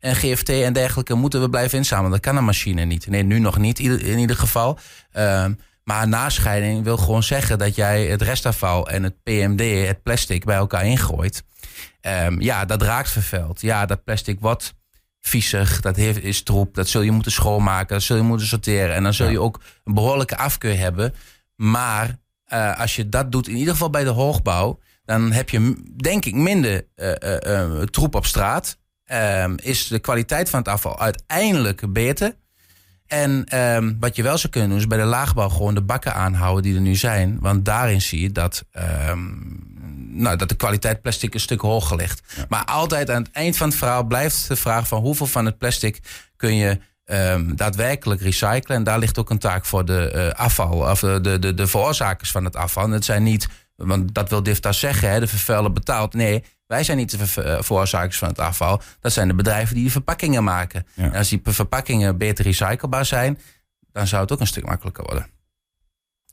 en 0.00 0.16
GFT 0.16 0.48
en 0.48 0.72
dergelijke 0.72 1.14
moeten 1.14 1.40
we 1.40 1.50
blijven 1.50 1.78
inzamelen. 1.78 2.10
Dat 2.10 2.20
kan 2.20 2.36
een 2.36 2.44
machine 2.44 2.84
niet. 2.84 3.06
Nee, 3.06 3.22
nu 3.22 3.38
nog 3.38 3.58
niet 3.58 3.78
in 3.78 4.18
ieder 4.18 4.36
geval. 4.36 4.78
maar 5.84 6.08
nascheiding 6.08 6.84
wil 6.84 6.96
gewoon 6.96 7.22
zeggen 7.22 7.58
dat 7.58 7.74
jij 7.74 8.06
het 8.06 8.22
restafval 8.22 8.88
en 8.88 9.02
het 9.02 9.22
PMD, 9.22 9.86
het 9.86 10.02
plastic, 10.02 10.44
bij 10.44 10.56
elkaar 10.56 10.86
ingooit. 10.86 11.44
Um, 12.24 12.40
ja, 12.40 12.64
dat 12.64 12.82
raakt 12.82 13.10
vervuild. 13.10 13.60
Ja, 13.60 13.86
dat 13.86 14.04
plastic 14.04 14.40
wordt 14.40 14.74
viezig, 15.26 15.80
dat 15.80 15.96
heeft, 15.96 16.22
is 16.22 16.42
troep, 16.42 16.74
dat 16.74 16.88
zul 16.88 17.02
je 17.02 17.10
moeten 17.10 17.32
schoonmaken, 17.32 17.94
dat 17.94 18.02
zul 18.02 18.16
je 18.16 18.22
moeten 18.22 18.46
sorteren. 18.46 18.94
En 18.94 19.02
dan 19.02 19.14
zul 19.14 19.28
je 19.28 19.40
ook 19.40 19.60
een 19.84 19.94
behoorlijke 19.94 20.36
afkeur 20.36 20.78
hebben. 20.78 21.14
Maar 21.56 22.18
uh, 22.52 22.80
als 22.80 22.96
je 22.96 23.08
dat 23.08 23.32
doet, 23.32 23.48
in 23.48 23.56
ieder 23.56 23.72
geval 23.72 23.90
bij 23.90 24.04
de 24.04 24.10
hoogbouw, 24.10 24.78
dan 25.04 25.32
heb 25.32 25.50
je 25.50 25.82
denk 25.96 26.24
ik 26.24 26.34
minder 26.34 26.86
uh, 26.96 27.12
uh, 27.46 27.82
troep 27.82 28.14
op 28.14 28.26
straat. 28.26 28.78
Ehm, 29.04 29.54
is 29.56 29.86
de 29.86 29.98
kwaliteit 29.98 30.50
van 30.50 30.58
het 30.58 30.68
afval 30.68 31.00
uiteindelijk 31.00 31.92
beter. 31.92 32.36
En 33.06 33.58
um, 33.58 33.96
wat 34.00 34.16
je 34.16 34.22
wel 34.22 34.38
zou 34.38 34.52
kunnen 34.52 34.70
doen, 34.70 34.78
is 34.78 34.86
bij 34.86 34.98
de 34.98 35.04
laagbouw 35.04 35.48
gewoon 35.48 35.74
de 35.74 35.82
bakken 35.82 36.14
aanhouden 36.14 36.62
die 36.62 36.74
er 36.74 36.80
nu 36.80 36.94
zijn. 36.94 37.38
Want 37.40 37.64
daarin 37.64 38.02
zie 38.02 38.20
je 38.20 38.32
dat 38.32 38.64
um, 39.08 39.65
nou, 40.16 40.36
dat 40.36 40.48
de 40.48 40.54
kwaliteit 40.54 41.02
plastic 41.02 41.34
een 41.34 41.40
stuk 41.40 41.60
hoger 41.60 41.96
ligt. 41.96 42.22
Ja. 42.36 42.46
Maar 42.48 42.64
altijd 42.64 43.10
aan 43.10 43.22
het 43.22 43.32
eind 43.32 43.56
van 43.56 43.68
het 43.68 43.78
verhaal 43.78 44.04
blijft 44.04 44.48
de 44.48 44.56
vraag 44.56 44.88
van 44.88 45.00
hoeveel 45.00 45.26
van 45.26 45.44
het 45.44 45.58
plastic 45.58 45.98
kun 46.36 46.54
je 46.54 46.78
um, 47.04 47.56
daadwerkelijk 47.56 48.20
recyclen. 48.20 48.76
En 48.76 48.84
daar 48.84 48.98
ligt 48.98 49.18
ook 49.18 49.30
een 49.30 49.38
taak 49.38 49.64
voor 49.64 49.84
de 49.84 50.12
uh, 50.14 50.40
afval, 50.40 50.90
of 50.90 51.00
de, 51.00 51.20
de, 51.20 51.38
de, 51.38 51.54
de 51.54 51.66
veroorzakers 51.66 52.30
van 52.30 52.44
het 52.44 52.56
afval. 52.56 52.84
En 52.84 52.90
het 52.90 53.04
zijn 53.04 53.22
niet, 53.22 53.48
want 53.76 54.14
dat 54.14 54.30
wil 54.30 54.42
DIFTA 54.42 54.72
zeggen, 54.72 55.10
hè, 55.10 55.20
de 55.20 55.26
vervuiler 55.26 55.72
betaalt. 55.72 56.14
Nee, 56.14 56.44
wij 56.66 56.84
zijn 56.84 56.96
niet 56.96 57.10
de 57.10 57.26
ver 57.26 57.64
veroorzakers 57.64 58.18
van 58.18 58.28
het 58.28 58.38
afval. 58.38 58.82
Dat 59.00 59.12
zijn 59.12 59.28
de 59.28 59.34
bedrijven 59.34 59.74
die 59.74 59.84
de 59.84 59.90
verpakkingen 59.90 60.44
maken. 60.44 60.86
Ja. 60.94 61.04
En 61.04 61.14
als 61.14 61.28
die 61.28 61.40
verpakkingen 61.44 62.18
beter 62.18 62.44
recyclebaar 62.44 63.04
zijn, 63.04 63.38
dan 63.92 64.06
zou 64.06 64.22
het 64.22 64.32
ook 64.32 64.40
een 64.40 64.46
stuk 64.46 64.66
makkelijker 64.66 65.04
worden. 65.04 65.26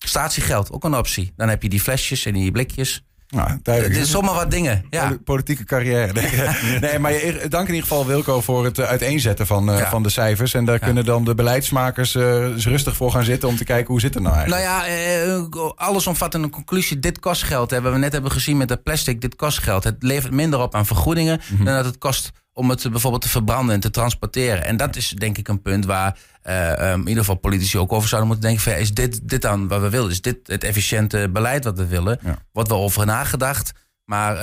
Statiegeld, 0.05 0.71
ook 0.71 0.83
een 0.83 0.95
optie. 0.95 1.33
Dan 1.35 1.49
heb 1.49 1.61
je 1.61 1.69
die 1.69 1.81
flesjes 1.81 2.25
en 2.25 2.33
die 2.33 2.51
blikjes. 2.51 3.03
Nou, 3.33 3.59
duidelijk. 3.61 3.95
Is 3.95 4.11
zomaar 4.11 4.33
wat 4.33 4.51
dingen. 4.51 4.85
Ja. 4.89 5.17
Politieke 5.23 5.63
carrière. 5.63 6.13
nee, 6.81 6.99
maar 6.99 7.11
dank 7.49 7.67
in 7.67 7.73
ieder 7.73 7.89
geval 7.89 8.05
Wilco 8.05 8.41
voor 8.41 8.65
het 8.65 8.79
uiteenzetten 8.79 9.47
van, 9.47 9.65
ja. 9.65 9.89
van 9.89 10.03
de 10.03 10.09
cijfers. 10.09 10.53
En 10.53 10.65
daar 10.65 10.79
ja. 10.79 10.85
kunnen 10.85 11.05
dan 11.05 11.23
de 11.23 11.35
beleidsmakers 11.35 12.15
uh, 12.15 12.57
rustig 12.57 12.95
voor 12.95 13.11
gaan 13.11 13.23
zitten 13.23 13.49
om 13.49 13.55
te 13.55 13.63
kijken 13.63 13.87
hoe 13.87 13.99
zit 13.99 14.13
het 14.13 14.23
nou 14.23 14.35
eigenlijk. 14.35 14.65
Nou 14.65 14.85
ja, 14.85 15.55
uh, 15.55 15.69
alles 15.75 16.07
omvattende 16.07 16.49
conclusie. 16.49 16.99
Dit 16.99 17.19
kost 17.19 17.43
geld. 17.43 17.71
Hè. 17.71 17.81
Wat 17.81 17.91
we 17.91 17.97
net 17.97 18.13
hebben 18.13 18.31
gezien 18.31 18.57
met 18.57 18.69
het 18.69 18.83
plastic. 18.83 19.21
Dit 19.21 19.35
kost 19.35 19.59
geld. 19.59 19.83
Het 19.83 19.95
levert 19.99 20.33
minder 20.33 20.59
op 20.59 20.75
aan 20.75 20.85
vergoedingen 20.85 21.41
mm 21.49 21.55
-hmm. 21.55 21.65
dan 21.65 21.75
dat 21.75 21.85
het 21.85 21.97
kost 21.97 22.31
om 22.53 22.69
het 22.69 22.91
bijvoorbeeld 22.91 23.21
te 23.21 23.29
verbranden 23.29 23.75
en 23.75 23.81
te 23.81 23.89
transporteren. 23.89 24.65
En 24.65 24.77
dat 24.77 24.95
is 24.95 25.09
denk 25.09 25.37
ik 25.37 25.47
een 25.47 25.61
punt 25.61 25.85
waar 25.85 26.17
uh, 26.47 26.91
um, 26.91 26.99
in 27.01 27.07
ieder 27.07 27.23
geval 27.23 27.35
politici 27.35 27.77
ook 27.77 27.91
over 27.91 28.09
zouden 28.09 28.29
moeten 28.29 28.49
denken. 28.49 28.71
Van, 28.71 28.81
is 28.81 28.93
dit, 28.93 29.29
dit 29.29 29.41
dan 29.41 29.67
wat 29.67 29.81
we 29.81 29.89
willen? 29.89 30.09
Is 30.09 30.21
dit 30.21 30.37
het 30.43 30.63
efficiënte 30.63 31.29
beleid 31.31 31.63
wat 31.63 31.77
we 31.77 31.85
willen? 31.85 32.19
Ja. 32.23 32.37
Wordt 32.51 32.69
wel 32.69 32.81
over 32.81 33.05
nagedacht. 33.05 33.71
Maar 34.05 34.35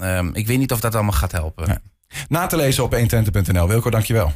uh, 0.00 0.16
um, 0.16 0.30
ik 0.34 0.46
weet 0.46 0.58
niet 0.58 0.72
of 0.72 0.80
dat 0.80 0.94
allemaal 0.94 1.12
gaat 1.12 1.32
helpen. 1.32 1.66
Ja. 1.66 1.80
Na 2.28 2.46
te 2.46 2.56
lezen 2.56 2.84
op 2.84 2.96
120.nl. 2.96 3.68
Wilco, 3.68 3.90
dankjewel. 3.90 4.32